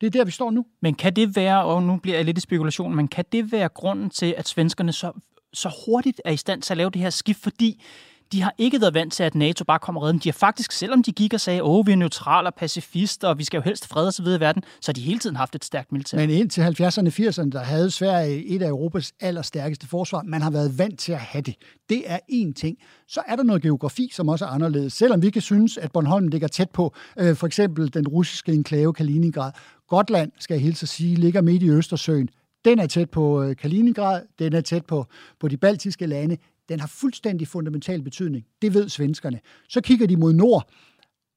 det 0.00 0.06
er 0.06 0.10
der, 0.10 0.24
vi 0.24 0.30
står 0.30 0.50
nu. 0.50 0.66
Men 0.82 0.94
kan 0.94 1.16
det 1.16 1.36
være, 1.36 1.64
og 1.64 1.82
nu 1.82 1.96
bliver 1.96 2.16
jeg 2.16 2.24
lidt 2.24 2.38
i 2.38 2.40
spekulation, 2.40 2.94
men 2.96 3.08
kan 3.08 3.24
det 3.32 3.52
være 3.52 3.68
grunden 3.68 4.10
til, 4.10 4.34
at 4.38 4.48
svenskerne 4.48 4.92
så, 4.92 5.12
så 5.52 5.82
hurtigt 5.86 6.20
er 6.24 6.32
i 6.32 6.36
stand 6.36 6.62
til 6.62 6.72
at 6.72 6.76
lave 6.76 6.90
det 6.90 7.02
her 7.02 7.10
skift, 7.10 7.42
fordi 7.42 7.82
de 8.32 8.42
har 8.42 8.54
ikke 8.58 8.80
været 8.80 8.94
vant 8.94 9.12
til, 9.12 9.22
at 9.22 9.34
NATO 9.34 9.64
bare 9.64 9.78
kommer 9.78 10.02
redden. 10.02 10.18
De 10.18 10.28
har 10.28 10.32
faktisk, 10.32 10.72
selvom 10.72 11.02
de 11.02 11.12
gik 11.12 11.34
og 11.34 11.40
sagde, 11.40 11.62
åh, 11.62 11.86
vi 11.86 11.92
er 11.92 11.96
neutrale 11.96 12.48
og 12.48 12.54
pacifister, 12.54 13.28
og 13.28 13.38
vi 13.38 13.44
skal 13.44 13.58
jo 13.58 13.62
helst 13.62 13.88
fred 13.88 14.06
og 14.06 14.12
så 14.12 14.22
videre 14.22 14.36
i 14.36 14.40
verden, 14.40 14.62
så 14.80 14.88
har 14.88 14.92
de 14.92 15.00
hele 15.00 15.18
tiden 15.18 15.36
haft 15.36 15.54
et 15.54 15.64
stærkt 15.64 15.92
militær. 15.92 16.18
Men 16.18 16.30
indtil 16.30 16.60
70'erne 16.60 17.06
og 17.06 17.12
80'erne, 17.12 17.50
der 17.50 17.62
havde 17.62 17.90
Sverige 17.90 18.46
et 18.46 18.62
af 18.62 18.68
Europas 18.68 19.12
allerstærkeste 19.20 19.88
forsvar. 19.88 20.22
Man 20.22 20.42
har 20.42 20.50
været 20.50 20.78
vant 20.78 20.98
til 20.98 21.12
at 21.12 21.18
have 21.18 21.42
det. 21.42 21.54
Det 21.88 22.02
er 22.06 22.18
én 22.32 22.52
ting. 22.52 22.78
Så 23.08 23.22
er 23.28 23.36
der 23.36 23.42
noget 23.42 23.62
geografi, 23.62 24.10
som 24.12 24.28
også 24.28 24.44
er 24.44 24.48
anderledes. 24.48 24.92
Selvom 24.92 25.22
vi 25.22 25.30
kan 25.30 25.42
synes, 25.42 25.76
at 25.76 25.92
Bornholm 25.92 26.28
ligger 26.28 26.48
tæt 26.48 26.70
på 26.70 26.94
øh, 27.18 27.36
for 27.36 27.46
eksempel 27.46 27.94
den 27.94 28.08
russiske 28.08 28.52
enklave 28.52 28.92
Kaliningrad. 28.92 29.52
Gotland, 29.88 30.32
skal 30.38 30.54
jeg 30.54 30.62
hilse 30.62 30.84
at 30.84 30.88
sige, 30.88 31.16
ligger 31.16 31.42
midt 31.42 31.62
i 31.62 31.70
Østersøen. 31.70 32.28
Den 32.64 32.78
er 32.78 32.86
tæt 32.86 33.10
på 33.10 33.42
øh, 33.42 33.56
Kaliningrad, 33.56 34.22
den 34.38 34.52
er 34.52 34.60
tæt 34.60 34.86
på, 34.86 35.06
på 35.40 35.48
de 35.48 35.56
baltiske 35.56 36.06
lande 36.06 36.36
den 36.72 36.80
har 36.80 36.88
fuldstændig 36.88 37.48
fundamental 37.48 38.02
betydning. 38.02 38.44
Det 38.62 38.74
ved 38.74 38.88
svenskerne. 38.88 39.40
Så 39.68 39.80
kigger 39.80 40.06
de 40.06 40.16
mod 40.16 40.32
nord, 40.32 40.70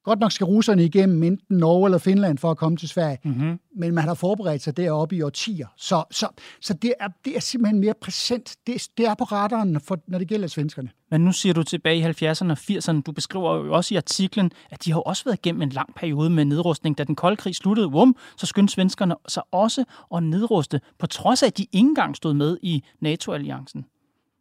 Godt 0.05 0.19
nok 0.19 0.31
skal 0.31 0.45
russerne 0.45 0.85
igennem 0.85 1.23
enten 1.23 1.57
Norge 1.57 1.87
eller 1.87 1.97
Finland 1.97 2.37
for 2.37 2.51
at 2.51 2.57
komme 2.57 2.77
til 2.77 2.89
Sverige, 2.89 3.17
mm-hmm. 3.23 3.59
men 3.75 3.95
man 3.95 4.03
har 4.03 4.13
forberedt 4.13 4.61
sig 4.61 4.77
deroppe 4.77 5.15
i 5.15 5.21
årtier. 5.21 5.67
Så, 5.77 6.03
så, 6.11 6.27
så 6.61 6.73
det, 6.73 6.93
er, 6.99 7.07
det 7.25 7.35
er 7.35 7.39
simpelthen 7.39 7.79
mere 7.79 7.93
præsent. 8.01 8.55
Det, 8.67 8.87
det 8.97 9.05
er 9.05 9.15
på 9.15 9.23
radaren, 9.23 9.81
for, 9.81 9.99
når 10.07 10.17
det 10.17 10.27
gælder 10.27 10.47
svenskerne. 10.47 10.89
Men 11.11 11.21
nu 11.21 11.31
siger 11.31 11.53
du 11.53 11.63
tilbage 11.63 11.97
i 11.97 12.03
70'erne 12.03 12.51
og 12.51 12.57
80'erne, 12.69 13.01
du 13.01 13.11
beskriver 13.11 13.65
jo 13.65 13.73
også 13.73 13.93
i 13.93 13.97
artiklen, 13.97 14.51
at 14.71 14.85
de 14.85 14.91
har 14.91 14.99
også 14.99 15.23
været 15.25 15.37
igennem 15.37 15.61
en 15.61 15.69
lang 15.69 15.95
periode 15.95 16.29
med 16.29 16.45
nedrustning. 16.45 16.97
Da 16.97 17.03
den 17.03 17.15
kolde 17.15 17.37
krig 17.37 17.55
sluttede, 17.55 17.91
vum, 17.91 18.15
så 18.37 18.45
skyndte 18.45 18.73
svenskerne 18.73 19.15
sig 19.27 19.43
også 19.51 19.83
at 20.15 20.23
nedruste, 20.23 20.81
på 20.99 21.07
trods 21.07 21.43
af, 21.43 21.47
at 21.47 21.57
de 21.57 21.63
ikke 21.63 21.87
engang 21.87 22.15
stod 22.15 22.33
med 22.33 22.57
i 22.61 22.83
NATO-alliancen. 22.99 23.85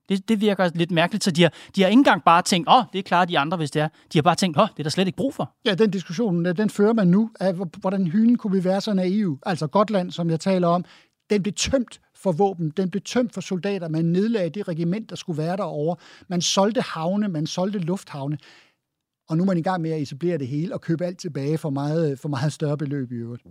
Det, 0.08 0.28
det 0.28 0.40
virker 0.40 0.70
lidt 0.74 0.90
mærkeligt, 0.90 1.24
så 1.24 1.30
de 1.30 1.42
har, 1.42 1.52
de 1.76 1.82
har 1.82 1.88
ikke 1.88 1.98
engang 1.98 2.22
bare 2.24 2.42
tænkt, 2.42 2.68
åh, 2.68 2.74
oh, 2.76 2.84
det 2.92 2.98
er 2.98 3.02
klart 3.02 3.28
de 3.28 3.38
andre, 3.38 3.56
hvis 3.56 3.70
det 3.70 3.82
er. 3.82 3.88
De 4.12 4.18
har 4.18 4.22
bare 4.22 4.34
tænkt, 4.34 4.56
åh, 4.56 4.62
oh, 4.62 4.68
det 4.68 4.78
er 4.78 4.82
der 4.82 4.90
slet 4.90 5.06
ikke 5.06 5.16
brug 5.16 5.34
for. 5.34 5.54
Ja, 5.64 5.74
den 5.74 5.90
diskussion, 5.90 6.46
øh, 6.46 6.56
den 6.56 6.70
fører 6.70 6.92
man 6.92 7.08
nu, 7.08 7.30
af 7.40 7.54
hvordan 7.80 8.06
hylden 8.06 8.38
kunne 8.38 8.52
vi 8.52 8.64
være 8.64 8.80
så 8.80 8.94
naiv. 8.94 9.38
Altså 9.46 9.66
Gotland, 9.66 10.10
som 10.10 10.30
jeg 10.30 10.40
taler 10.40 10.68
om, 10.68 10.84
den 11.30 11.42
blev 11.42 11.52
tømt 11.52 12.00
for 12.16 12.32
våben, 12.32 12.70
den 12.70 12.90
blev 12.90 13.02
tømt 13.02 13.34
for 13.34 13.40
soldater, 13.40 13.88
man 13.88 14.04
nedlagde 14.04 14.50
det 14.50 14.68
regiment, 14.68 15.10
der 15.10 15.16
skulle 15.16 15.38
være 15.38 15.56
derovre. 15.56 15.96
Man 16.28 16.40
solgte 16.40 16.80
havne, 16.80 17.28
man 17.28 17.46
solgte 17.46 17.78
lufthavne. 17.78 18.38
Og 19.28 19.36
nu 19.36 19.42
er 19.42 19.46
man 19.46 19.58
i 19.58 19.62
gang 19.62 19.82
med 19.82 19.90
at 19.90 20.02
etablere 20.02 20.38
det 20.38 20.48
hele 20.48 20.74
og 20.74 20.80
købe 20.80 21.04
alt 21.04 21.18
tilbage 21.18 21.58
for 21.58 21.70
meget, 21.70 22.18
for 22.18 22.28
meget 22.28 22.52
større 22.52 22.78
beløb 22.78 23.12
i 23.12 23.14
øvrigt. 23.14 23.42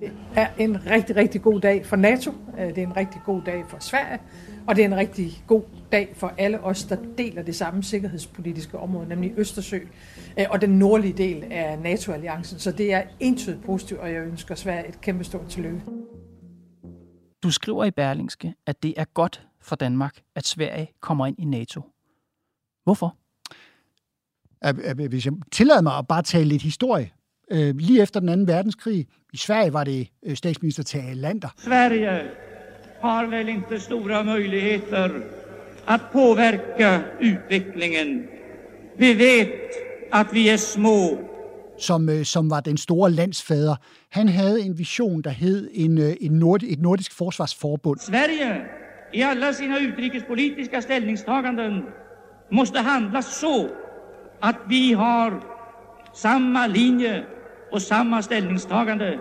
Det 0.00 0.12
er 0.36 0.48
en 0.58 0.86
rigtig, 0.86 1.16
rigtig 1.16 1.42
god 1.42 1.60
dag 1.60 1.86
for 1.86 1.96
NATO. 1.96 2.32
Øh, 2.58 2.68
det 2.68 2.78
er 2.78 2.86
en 2.86 2.96
rigtig 2.96 3.20
god 3.24 3.42
dag 3.42 3.64
for 3.68 3.78
Sverige. 3.80 4.18
Og 4.66 4.76
det 4.76 4.82
er 4.82 4.86
en 4.86 4.96
rigtig 4.96 5.44
god 5.46 5.62
dag 5.92 6.12
for 6.16 6.32
alle 6.38 6.60
os, 6.60 6.84
der 6.84 6.96
deler 7.18 7.42
det 7.42 7.56
samme 7.56 7.82
sikkerhedspolitiske 7.82 8.78
område, 8.78 9.08
nemlig 9.08 9.32
Østersø 9.36 9.78
øh, 10.38 10.46
og 10.50 10.60
den 10.60 10.70
nordlige 10.70 11.12
del 11.12 11.44
af 11.50 11.78
NATO-alliancen. 11.78 12.58
Så 12.58 12.72
det 12.72 12.92
er 12.92 13.02
entydigt 13.20 13.64
positivt, 13.64 14.00
og 14.00 14.12
jeg 14.12 14.22
ønsker 14.22 14.54
Sverige 14.54 14.88
et 14.88 15.00
kæmpe 15.00 15.24
stort 15.24 15.46
tillykke. 15.48 15.80
Du 17.42 17.50
skriver 17.50 17.84
i 17.84 17.90
Berlingske, 17.90 18.54
at 18.66 18.82
det 18.82 18.94
er 18.96 19.04
godt 19.04 19.46
for 19.60 19.76
Danmark, 19.76 20.22
at 20.34 20.46
Sverige 20.46 20.92
kommer 21.00 21.26
ind 21.26 21.38
i 21.38 21.44
NATO. 21.44 21.82
Hvorfor? 22.84 23.16
Hvis 25.08 25.26
jeg 25.26 25.32
tillader 25.52 25.82
mig 25.82 25.98
at 25.98 26.08
bare 26.08 26.22
tale 26.22 26.44
lidt 26.44 26.62
historie, 26.62 27.10
øh, 27.50 27.76
lige 27.76 28.02
efter 28.02 28.20
den 28.20 28.28
anden 28.28 28.48
verdenskrig. 28.48 29.06
I 29.32 29.36
Sverige 29.36 29.72
var 29.72 29.84
det 29.84 30.08
øh, 30.26 30.36
statsminister 30.36 30.82
Tage 30.82 31.14
Lander. 31.14 31.48
Sverige 31.58 32.22
har 33.00 33.26
väl 33.26 33.48
inte 33.48 33.80
stora 33.80 34.22
möjligheter 34.22 35.10
att 35.86 36.00
påverka 36.12 37.00
utvecklingen. 37.20 38.22
Vi 38.98 39.14
vet 39.14 39.48
att 40.12 40.26
vi 40.32 40.48
är 40.48 40.56
små. 40.56 41.18
Som, 41.78 42.08
øh, 42.08 42.24
som 42.24 42.50
var 42.50 42.60
den 42.60 42.76
store 42.76 43.10
landsfader. 43.10 43.76
Han 44.10 44.28
havde 44.28 44.60
en 44.60 44.78
vision, 44.78 45.22
der 45.22 45.30
hed 45.30 45.68
en, 45.72 45.98
øh, 45.98 46.16
en 46.20 46.32
nord, 46.32 46.62
et 46.62 46.80
nordisk 46.80 47.12
forsvarsforbund. 47.16 47.98
Sverige 47.98 48.64
i 49.12 49.22
alla 49.22 49.52
sina 49.52 49.78
utrikespolitiska 49.78 50.80
ställningstaganden 50.80 51.82
måste 52.52 52.78
handla 52.78 53.22
så 53.22 53.68
att 54.40 54.56
vi 54.68 54.92
har 54.92 55.40
samma 56.14 56.66
linje 56.66 57.24
och 57.72 57.82
samma 57.82 58.22
ställningstagande 58.22 59.18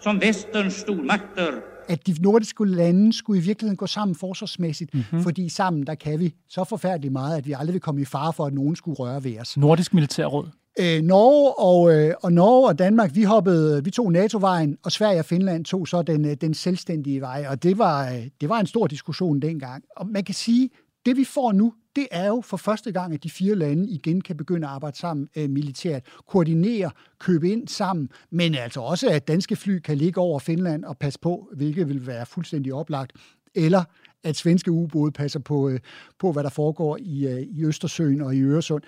som 0.00 0.18
västerns 0.18 0.74
stormakter. 0.74 1.52
At 1.88 2.06
de 2.06 2.14
nordiske 2.20 2.64
lande 2.64 3.12
skulle 3.12 3.40
i 3.40 3.44
virkeligheden 3.44 3.76
gå 3.76 3.86
sammen 3.86 4.14
forsvarsmæssigt, 4.14 4.94
mm-hmm. 4.94 5.22
fordi 5.22 5.48
sammen 5.48 5.86
der 5.86 5.94
kan 5.94 6.20
vi 6.20 6.34
så 6.48 6.64
forfærdeligt 6.64 7.12
meget, 7.12 7.36
at 7.36 7.46
vi 7.46 7.52
aldrig 7.52 7.72
vil 7.72 7.80
komme 7.80 8.00
i 8.00 8.04
fare 8.04 8.32
for, 8.32 8.46
at 8.46 8.54
nogen 8.54 8.76
skulle 8.76 8.96
røre 8.96 9.24
ved 9.24 9.40
os. 9.40 9.56
Nordisk 9.56 9.94
Militærråd. 9.94 10.48
Øh, 10.80 11.02
Norge, 11.02 11.58
og, 11.58 11.94
øh, 11.94 12.14
og 12.22 12.32
Norge 12.32 12.68
og 12.68 12.78
Danmark, 12.78 13.14
vi 13.14 13.22
hoppede, 13.22 13.84
vi 13.84 13.90
tog 13.90 14.12
NATO-vejen, 14.12 14.76
og 14.84 14.92
Sverige 14.92 15.18
og 15.18 15.24
Finland 15.24 15.64
tog 15.64 15.88
så 15.88 16.02
den, 16.02 16.24
øh, 16.24 16.36
den 16.40 16.54
selvstændige 16.54 17.20
vej, 17.20 17.46
og 17.48 17.62
det 17.62 17.78
var, 17.78 18.08
øh, 18.12 18.26
det 18.40 18.48
var 18.48 18.60
en 18.60 18.66
stor 18.66 18.86
diskussion 18.86 19.40
dengang. 19.40 19.84
Og 19.96 20.06
man 20.06 20.24
kan 20.24 20.34
sige, 20.34 20.70
det 21.06 21.16
vi 21.16 21.24
får 21.24 21.52
nu, 21.52 21.74
det 21.96 22.08
er 22.10 22.26
jo 22.26 22.40
for 22.40 22.56
første 22.56 22.92
gang, 22.92 23.14
at 23.14 23.22
de 23.22 23.30
fire 23.30 23.54
lande 23.54 23.88
igen 23.88 24.20
kan 24.20 24.36
begynde 24.36 24.66
at 24.66 24.72
arbejde 24.72 24.96
sammen 24.98 25.28
øh, 25.36 25.50
militært, 25.50 26.02
koordinere, 26.28 26.90
købe 27.18 27.50
ind 27.50 27.68
sammen, 27.68 28.08
men 28.30 28.54
altså 28.54 28.80
også, 28.80 29.08
at 29.10 29.28
danske 29.28 29.56
fly 29.56 29.78
kan 29.78 29.96
ligge 29.96 30.20
over 30.20 30.38
Finland 30.38 30.84
og 30.84 30.98
passe 30.98 31.20
på, 31.20 31.48
hvilket 31.56 31.88
vil 31.88 32.06
være 32.06 32.26
fuldstændig 32.26 32.74
oplagt, 32.74 33.12
eller 33.54 33.84
at 34.24 34.36
svenske 34.36 34.70
ubåde 34.70 35.12
passer 35.12 35.40
på, 35.40 35.68
øh, 35.68 35.80
på 36.18 36.32
hvad 36.32 36.42
der 36.42 36.50
foregår 36.50 36.98
i, 37.00 37.26
øh, 37.26 37.40
i 37.40 37.64
Østersøen 37.64 38.20
og 38.20 38.34
i 38.34 38.40
Øresund. 38.40 38.82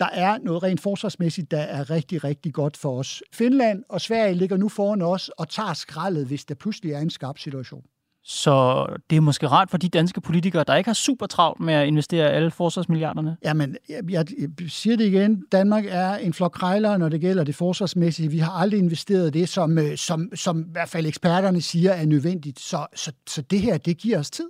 Der 0.00 0.08
er 0.12 0.38
noget 0.38 0.62
rent 0.62 0.80
forsvarsmæssigt, 0.80 1.50
der 1.50 1.60
er 1.60 1.90
rigtig, 1.90 2.24
rigtig 2.24 2.54
godt 2.54 2.76
for 2.76 2.98
os. 2.98 3.22
Finland 3.32 3.84
og 3.88 4.00
Sverige 4.00 4.34
ligger 4.34 4.56
nu 4.56 4.68
foran 4.68 5.02
os 5.02 5.28
og 5.28 5.48
tager 5.48 5.74
skraldet, 5.74 6.26
hvis 6.26 6.44
der 6.44 6.54
pludselig 6.54 6.92
er 6.92 6.98
en 7.00 7.10
skarp 7.10 7.38
situation. 7.38 7.84
Så 8.28 8.86
det 9.10 9.16
er 9.16 9.20
måske 9.20 9.48
rart 9.48 9.70
for 9.70 9.78
de 9.78 9.88
danske 9.88 10.20
politikere, 10.20 10.64
der 10.66 10.74
ikke 10.76 10.88
har 10.88 10.94
super 10.94 11.26
travlt 11.26 11.60
med 11.60 11.74
at 11.74 11.86
investere 11.86 12.30
alle 12.30 12.50
forsvarsmilliarderne. 12.50 13.36
Jamen, 13.44 13.76
jeg, 13.88 14.10
jeg, 14.10 14.26
siger 14.68 14.96
det 14.96 15.04
igen. 15.04 15.44
Danmark 15.52 15.84
er 15.88 16.16
en 16.16 16.32
flok 16.32 16.52
krejlere, 16.52 16.98
når 16.98 17.08
det 17.08 17.20
gælder 17.20 17.44
det 17.44 17.54
forsvarsmæssige. 17.54 18.30
Vi 18.30 18.38
har 18.38 18.52
aldrig 18.52 18.78
investeret 18.78 19.34
det, 19.34 19.48
som, 19.48 19.78
øh, 19.78 19.96
som, 19.96 20.30
som 20.34 20.60
i 20.60 20.72
hvert 20.72 20.88
fald 20.88 21.06
eksperterne 21.06 21.62
siger 21.62 21.92
er 21.92 22.06
nødvendigt. 22.06 22.60
Så, 22.60 22.86
så, 22.94 23.12
så 23.26 23.42
det 23.42 23.60
her, 23.60 23.78
det 23.78 23.98
giver 23.98 24.18
os 24.18 24.30
tid. 24.30 24.48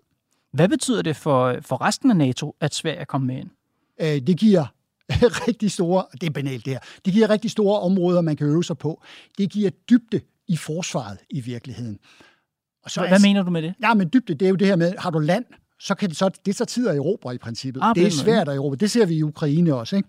Hvad 0.53 0.69
betyder 0.69 1.03
det 1.03 1.17
for, 1.17 1.57
for 1.61 1.81
resten 1.83 2.11
af 2.11 2.17
NATO, 2.17 2.57
at 2.61 2.75
Sverige 2.75 2.99
er 2.99 3.05
kommet 3.05 3.27
med 3.27 3.37
ind? 3.37 3.51
Øh, 4.01 4.27
det 4.27 4.37
giver 4.37 4.65
rigtig 5.49 5.71
store, 5.71 6.05
det 6.13 6.23
er 6.23 6.31
banalt 6.31 6.65
det 6.65 6.73
her, 6.73 6.81
det 7.05 7.13
giver 7.13 7.31
rigtig 7.31 7.51
store 7.51 7.81
områder, 7.81 8.21
man 8.21 8.37
kan 8.37 8.47
øve 8.47 8.65
sig 8.65 8.79
på. 8.79 9.03
Det 9.39 9.51
giver 9.51 9.71
dybde 9.71 10.21
i 10.49 10.57
forsvaret 10.57 11.19
i 11.31 11.41
virkeligheden. 11.41 11.99
Og 12.87 12.91
så 12.91 13.01
Hvad 13.01 13.13
er, 13.13 13.23
mener 13.23 13.43
du 13.43 13.51
med 13.51 13.63
det? 13.63 13.75
Ja, 13.83 13.95
men 13.95 14.11
dybde, 14.13 14.35
det 14.35 14.47
er 14.47 14.49
jo 14.49 14.55
det 14.57 14.67
her 14.67 14.77
med, 14.77 14.93
har 14.99 15.11
du 15.11 15.19
land, 15.19 15.45
så 15.81 15.95
kan 15.95 16.09
det 16.09 16.17
så, 16.17 16.31
det 16.47 16.57
så 16.57 16.65
tid 16.65 16.89
at 16.89 16.97
erobre 16.97 17.35
i 17.35 17.39
princippet. 17.39 17.81
Ah, 17.85 17.95
det 17.95 18.07
er 18.07 18.11
svært 18.11 18.49
at 18.49 18.57
erobre. 18.57 18.77
Det 18.77 18.91
ser 18.91 19.07
vi 19.07 19.15
i 19.15 19.23
Ukraine 19.23 19.75
også. 19.75 19.97
Ikke? 19.97 20.09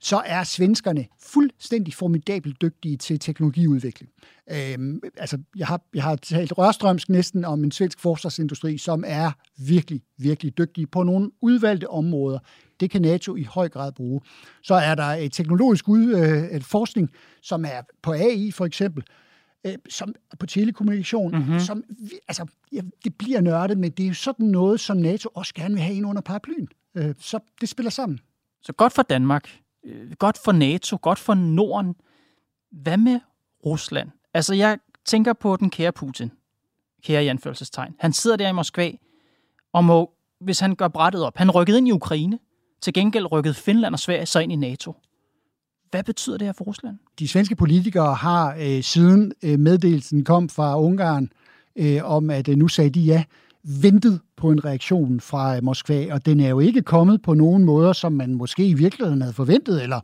Så 0.00 0.22
er 0.26 0.44
svenskerne 0.44 1.06
fuldstændig 1.20 1.94
formidabelt 1.94 2.62
dygtige 2.62 2.96
til 2.96 3.18
teknologiudvikling. 3.18 4.10
Øhm, 4.50 5.00
altså, 5.16 5.38
jeg 5.56 5.66
har, 5.66 5.80
jeg 5.94 6.02
har 6.02 6.16
talt 6.16 6.58
rørstrømsk 6.58 7.08
næsten 7.08 7.44
om 7.44 7.64
en 7.64 7.72
svensk 7.72 8.00
forsvarsindustri, 8.00 8.78
som 8.78 9.04
er 9.06 9.30
virkelig, 9.58 10.02
virkelig 10.18 10.58
dygtige 10.58 10.86
på 10.86 11.02
nogle 11.02 11.30
udvalgte 11.40 11.90
områder. 11.90 12.38
Det 12.80 12.90
kan 12.90 13.02
NATO 13.02 13.36
i 13.36 13.42
høj 13.42 13.68
grad 13.68 13.92
bruge. 13.92 14.20
Så 14.62 14.74
er 14.74 14.94
der 14.94 15.04
et 15.04 15.32
teknologisk 15.32 15.88
ud, 15.88 16.14
øh, 16.14 16.56
et 16.56 16.64
forskning, 16.64 17.10
som 17.42 17.64
er 17.64 17.80
på 18.02 18.12
AI 18.12 18.50
for 18.50 18.64
eksempel, 18.66 19.04
øh, 19.66 19.74
som 19.88 20.14
på 20.38 20.46
telekommunikation, 20.46 21.32
mm-hmm. 21.38 21.60
som, 21.60 21.84
altså, 22.28 22.46
ja, 22.72 22.80
det 23.04 23.14
bliver 23.18 23.40
nørdet, 23.40 23.78
men 23.78 23.90
det 23.90 24.04
er 24.04 24.08
jo 24.08 24.14
sådan 24.14 24.46
noget, 24.46 24.80
som 24.80 24.96
NATO 24.96 25.28
også 25.34 25.54
gerne 25.54 25.74
vil 25.74 25.82
have 25.82 25.96
ind 25.96 26.06
under 26.06 26.22
paraplyen. 26.22 26.68
Øh, 26.94 27.14
så 27.18 27.38
det 27.60 27.68
spiller 27.68 27.90
sammen. 27.90 28.20
Så 28.62 28.72
godt 28.72 28.92
for 28.92 29.02
Danmark, 29.02 29.60
øh, 29.84 30.12
godt 30.12 30.38
for 30.44 30.52
NATO, 30.52 30.98
godt 31.02 31.18
for 31.18 31.34
Norden. 31.34 31.94
Hvad 32.70 32.96
med 32.96 33.20
Rusland? 33.66 34.10
Altså, 34.34 34.54
jeg 34.54 34.78
tænker 35.04 35.32
på 35.32 35.56
den 35.56 35.70
kære 35.70 35.92
Putin, 35.92 36.32
kære 37.02 37.24
i 37.24 37.28
anførselstegn. 37.28 37.94
Han 37.98 38.12
sidder 38.12 38.36
der 38.36 38.48
i 38.48 38.52
Moskva, 38.52 38.92
og 39.72 39.84
må, 39.84 40.12
hvis 40.40 40.60
han 40.60 40.74
gør 40.74 40.88
brættet 40.88 41.22
op, 41.22 41.36
han 41.36 41.50
rykkede 41.50 41.78
ind 41.78 41.88
i 41.88 41.92
Ukraine, 41.92 42.38
til 42.80 42.92
gengæld 42.92 43.32
rykkede 43.32 43.54
Finland 43.54 43.94
og 43.94 43.98
Sverige 43.98 44.26
så 44.26 44.38
ind 44.38 44.52
i 44.52 44.56
NATO. 44.56 44.94
Hvad 45.90 46.04
betyder 46.04 46.38
det 46.38 46.46
her 46.46 46.52
for 46.52 46.64
Rusland? 46.64 46.96
De 47.18 47.28
svenske 47.28 47.56
politikere 47.56 48.14
har 48.14 48.56
øh, 48.60 48.82
siden 48.82 49.32
øh, 49.42 49.58
meddelelsen 49.58 50.24
kom 50.24 50.48
fra 50.48 50.80
Ungarn 50.80 51.30
øh, 51.76 52.00
om, 52.04 52.30
at 52.30 52.48
øh, 52.48 52.56
nu 52.56 52.68
sagde 52.68 52.90
de 52.90 53.00
ja, 53.00 53.24
ventet 53.82 54.20
på 54.36 54.50
en 54.50 54.64
reaktion 54.64 55.20
fra 55.20 55.56
øh, 55.56 55.64
Moskva, 55.64 56.14
og 56.14 56.26
den 56.26 56.40
er 56.40 56.48
jo 56.48 56.60
ikke 56.60 56.82
kommet 56.82 57.22
på 57.22 57.34
nogen 57.34 57.64
måder, 57.64 57.92
som 57.92 58.12
man 58.12 58.34
måske 58.34 58.68
i 58.68 58.74
virkeligheden 58.74 59.20
havde 59.20 59.34
forventet, 59.34 59.82
eller 59.82 60.00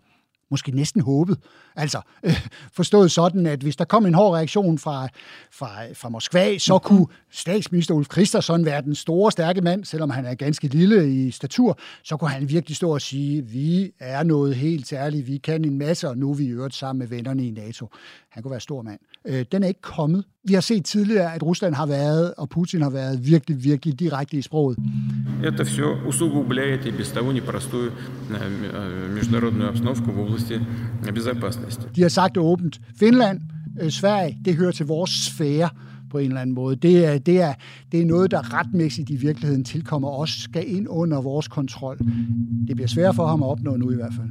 måske 0.51 0.71
næsten 0.71 1.01
håbet. 1.01 1.39
Altså 1.76 2.02
øh, 2.24 2.48
forstået 2.74 3.12
sådan, 3.12 3.46
at 3.46 3.60
hvis 3.60 3.76
der 3.76 3.86
kom 3.86 4.06
en 4.06 4.14
hård 4.14 4.36
reaktion 4.36 4.78
fra, 4.78 5.08
fra, 5.52 5.70
fra 5.94 6.10
Moskva, 6.10 6.58
så 6.58 6.74
mhm. 6.74 6.84
kunne 6.84 7.08
statsminister 7.32 7.94
Ulf 7.94 8.08
Christensen 8.12 8.66
være 8.66 8.82
den 8.82 8.96
store, 8.96 9.32
stærke 9.32 9.62
mand, 9.62 9.86
selvom 9.86 10.10
han 10.10 10.26
er 10.26 10.34
ganske 10.34 10.68
lille 10.68 11.14
i 11.14 11.32
statur, 11.32 11.80
så 12.04 12.18
kunne 12.18 12.30
han 12.30 12.50
virkelig 12.50 12.76
stå 12.76 12.94
og 12.94 13.02
sige, 13.02 13.46
vi 13.46 13.92
er 14.00 14.24
noget 14.24 14.56
helt 14.56 14.88
særligt, 14.88 15.28
vi 15.28 15.38
kan 15.38 15.66
en 15.66 15.78
masse, 15.78 16.10
og 16.10 16.18
nu 16.18 16.30
er 16.32 16.36
vi 16.36 16.48
øvrigt 16.48 16.76
sammen 16.76 17.00
med 17.00 17.08
vennerne 17.08 17.48
i 17.48 17.52
NATO. 17.52 17.88
Han 18.30 18.44
kunne 18.44 18.52
være 18.52 18.60
stor 18.60 18.82
mand. 18.82 19.00
Øh, 19.28 19.46
den 19.52 19.64
er 19.64 19.68
ikke 19.68 19.82
kommet. 19.82 20.24
Vi 20.44 20.54
har 20.54 20.62
set 20.62 20.86
tidligere, 20.86 21.36
at 21.36 21.44
Rusland 21.44 21.74
har 21.76 21.86
været, 21.86 22.34
og 22.38 22.50
Putin 22.50 22.82
har 22.82 22.90
været 22.90 23.26
virkelig, 23.26 23.64
virkelig 23.64 24.00
direkte 24.00 24.38
i 24.38 24.42
sproget. 24.42 24.78
Это 25.44 25.64
все 25.64 25.98
усугубляет 26.08 26.86
и 26.86 26.92
без 26.92 27.12
того 27.12 27.32
непростую 27.32 27.92
э, 27.92 28.36
э, 28.74 29.08
международную 29.18 29.70
обстановку 29.70 30.12
в 30.12 30.20
области 30.20 30.60
безопасности. 31.14 31.63
De 31.97 32.03
har 32.03 32.09
sagt 32.09 32.35
det 32.35 32.43
åbent. 32.43 32.81
Finland, 32.97 33.41
øh, 33.81 33.91
Sverige, 33.91 34.39
det 34.45 34.57
hører 34.57 34.73
til 34.73 34.87
vores 34.87 35.11
sfære 35.11 35.69
på 36.11 36.19
en 36.19 36.27
eller 36.27 36.41
anden 36.41 36.55
måde. 36.55 36.77
Det 36.77 37.07
er, 37.07 37.19
det 37.19 37.41
er, 37.41 37.55
det 37.93 38.01
er 38.01 38.07
noget, 38.07 38.31
der 38.31 38.55
retmæssigt 38.55 39.11
i 39.11 39.17
virkeligheden 39.17 39.65
tilkommer 39.65 40.11
os, 40.11 40.31
skal 40.31 40.75
ind 40.75 40.87
under 40.89 41.21
vores 41.21 41.49
kontrol. 41.49 41.99
Det 42.69 42.77
bliver 42.77 42.89
svært 42.89 43.15
for 43.15 43.27
ham 43.27 43.43
at 43.43 43.49
opnå 43.49 43.77
nu 43.77 43.91
i 43.91 43.95
hvert 43.95 44.15
fald. 44.15 44.29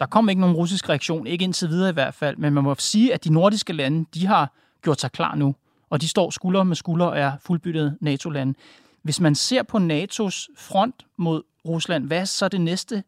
Der 0.00 0.06
kom 0.06 0.28
ikke 0.28 0.40
nogen 0.40 0.56
russisk 0.56 0.88
reaktion, 0.88 1.26
ikke 1.26 1.44
indtil 1.44 1.68
videre 1.68 1.90
i 1.90 1.92
hvert 1.92 2.14
fald, 2.14 2.36
men 2.36 2.54
man 2.54 2.64
må 2.64 2.74
sige, 2.78 3.14
at 3.14 3.24
de 3.24 3.32
nordiske 3.32 3.72
lande, 3.72 4.04
de 4.14 4.26
har 4.26 4.52
gjort 4.82 5.00
sig 5.00 5.12
klar 5.12 5.34
nu, 5.34 5.54
og 5.90 6.00
de 6.00 6.08
står 6.08 6.30
skulder 6.30 6.62
med 6.62 6.76
skulder 6.76 7.06
og 7.06 7.18
er 7.18 7.32
fuldbyttet 7.40 7.96
NATO-lande. 8.00 8.54
Hvis 9.02 9.20
man 9.20 9.34
ser 9.34 9.62
på 9.62 9.78
NATO's 9.78 10.46
front 10.56 11.06
mod 11.16 11.42
Rusland, 11.68 12.06
hvad 12.06 12.18
er 12.18 12.24
så 12.24 12.48
det 12.48 12.60
næste 12.60 13.02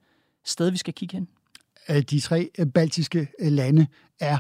sted, 0.45 0.71
vi 0.71 0.77
skal 0.77 0.95
kigge 0.95 1.17
hen? 1.17 1.29
De 2.03 2.21
tre 2.21 2.51
øh, 2.59 2.67
baltiske 2.67 3.29
øh, 3.41 3.53
lande 3.53 3.87
er 4.21 4.39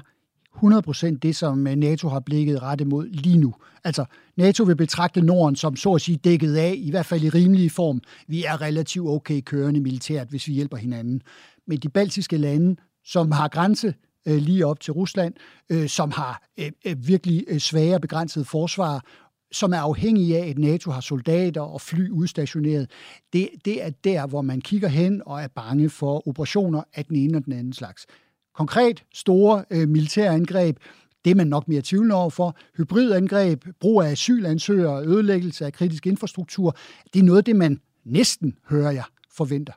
100% 0.56 1.18
det, 1.18 1.36
som 1.36 1.66
øh, 1.66 1.76
NATO 1.76 2.08
har 2.08 2.20
blikket 2.20 2.62
rettet 2.62 2.86
mod 2.86 3.08
lige 3.08 3.36
nu. 3.36 3.54
Altså, 3.84 4.04
NATO 4.36 4.64
vil 4.64 4.76
betragte 4.76 5.20
Norden 5.20 5.56
som 5.56 5.76
så 5.76 5.92
at 5.92 6.00
sige 6.00 6.16
dækket 6.16 6.56
af, 6.56 6.74
i 6.76 6.90
hvert 6.90 7.06
fald 7.06 7.22
i 7.22 7.28
rimelig 7.28 7.72
form. 7.72 8.00
Vi 8.28 8.44
er 8.44 8.60
relativt 8.60 9.08
okay 9.08 9.40
kørende 9.40 9.80
militært, 9.80 10.28
hvis 10.28 10.48
vi 10.48 10.52
hjælper 10.52 10.76
hinanden. 10.76 11.22
Men 11.66 11.78
de 11.78 11.88
baltiske 11.88 12.36
lande, 12.36 12.76
som 13.04 13.32
har 13.32 13.48
grænse 13.48 13.94
øh, 14.26 14.36
lige 14.36 14.66
op 14.66 14.80
til 14.80 14.92
Rusland, 14.92 15.34
øh, 15.70 15.88
som 15.88 16.10
har 16.10 16.42
øh, 16.58 17.06
virkelig 17.06 17.62
svære 17.62 18.00
begrænsede 18.00 18.44
forsvar, 18.44 19.04
som 19.52 19.72
er 19.72 19.78
afhængige 19.78 20.38
af, 20.38 20.48
at 20.48 20.58
NATO 20.58 20.90
har 20.90 21.00
soldater 21.00 21.60
og 21.60 21.80
fly 21.80 22.08
udstationeret. 22.08 22.90
Det, 23.32 23.48
det 23.64 23.84
er 23.84 23.90
der, 23.90 24.26
hvor 24.26 24.42
man 24.42 24.60
kigger 24.60 24.88
hen 24.88 25.22
og 25.26 25.40
er 25.40 25.48
bange 25.48 25.90
for 25.90 26.28
operationer 26.28 26.82
af 26.94 27.04
den 27.04 27.16
ene 27.16 27.38
og 27.38 27.44
den 27.44 27.52
anden 27.52 27.72
slags. 27.72 28.06
Konkret 28.54 29.04
store 29.14 29.64
øh, 29.70 29.88
militære 29.88 30.34
angreb, 30.34 30.78
det 31.24 31.30
er 31.30 31.34
man 31.34 31.46
nok 31.46 31.68
mere 31.68 31.82
tvivlende 31.84 32.14
over 32.14 32.30
for. 32.30 32.56
Hybridangreb, 32.76 33.64
brug 33.80 34.02
af 34.02 34.10
asylansøgere, 34.10 35.06
ødelæggelse 35.06 35.66
af 35.66 35.72
kritisk 35.72 36.06
infrastruktur, 36.06 36.76
det 37.14 37.20
er 37.20 37.24
noget 37.24 37.38
af 37.38 37.44
det, 37.44 37.56
man 37.56 37.80
næsten, 38.04 38.58
hører 38.68 38.90
jeg, 38.90 39.04
forventer 39.30 39.72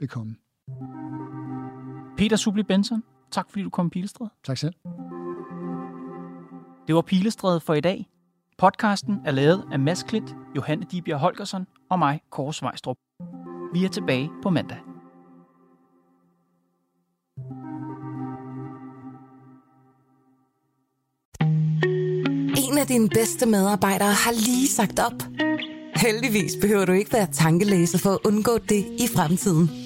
vil 0.00 0.08
komme. 0.08 0.36
Peter 2.16 2.36
Subli 2.36 2.62
Benson, 2.62 3.02
tak 3.30 3.50
fordi 3.50 3.62
du 3.62 3.70
kom 3.70 3.86
i 3.86 3.90
Pilestræde. 3.90 4.30
Tak 4.44 4.56
selv. 4.56 4.74
Det 6.86 6.94
var 6.94 7.02
Pilestræde 7.02 7.60
for 7.60 7.74
i 7.74 7.80
dag. 7.80 8.08
Podcasten 8.58 9.20
er 9.24 9.30
lavet 9.30 9.64
af 9.72 9.78
Mads 9.78 10.02
Klint, 10.02 10.34
Johanne 10.56 10.86
Dibjerg 10.90 11.18
Holgersen 11.18 11.66
og 11.90 11.98
mig, 11.98 12.20
Kåre 12.30 12.54
Svejstrup. 12.54 12.96
Vi 13.72 13.84
er 13.84 13.88
tilbage 13.88 14.30
på 14.42 14.50
mandag. 14.50 14.78
En 22.70 22.78
af 22.78 22.86
dine 22.88 23.08
bedste 23.08 23.46
medarbejdere 23.46 24.12
har 24.12 24.32
lige 24.32 24.68
sagt 24.68 24.98
op. 24.98 25.22
Heldigvis 25.96 26.52
behøver 26.60 26.84
du 26.84 26.92
ikke 26.92 27.12
være 27.12 27.28
tankelæser 27.32 27.98
for 27.98 28.10
at 28.10 28.18
undgå 28.24 28.58
det 28.58 28.84
i 28.98 29.06
fremtiden. 29.16 29.85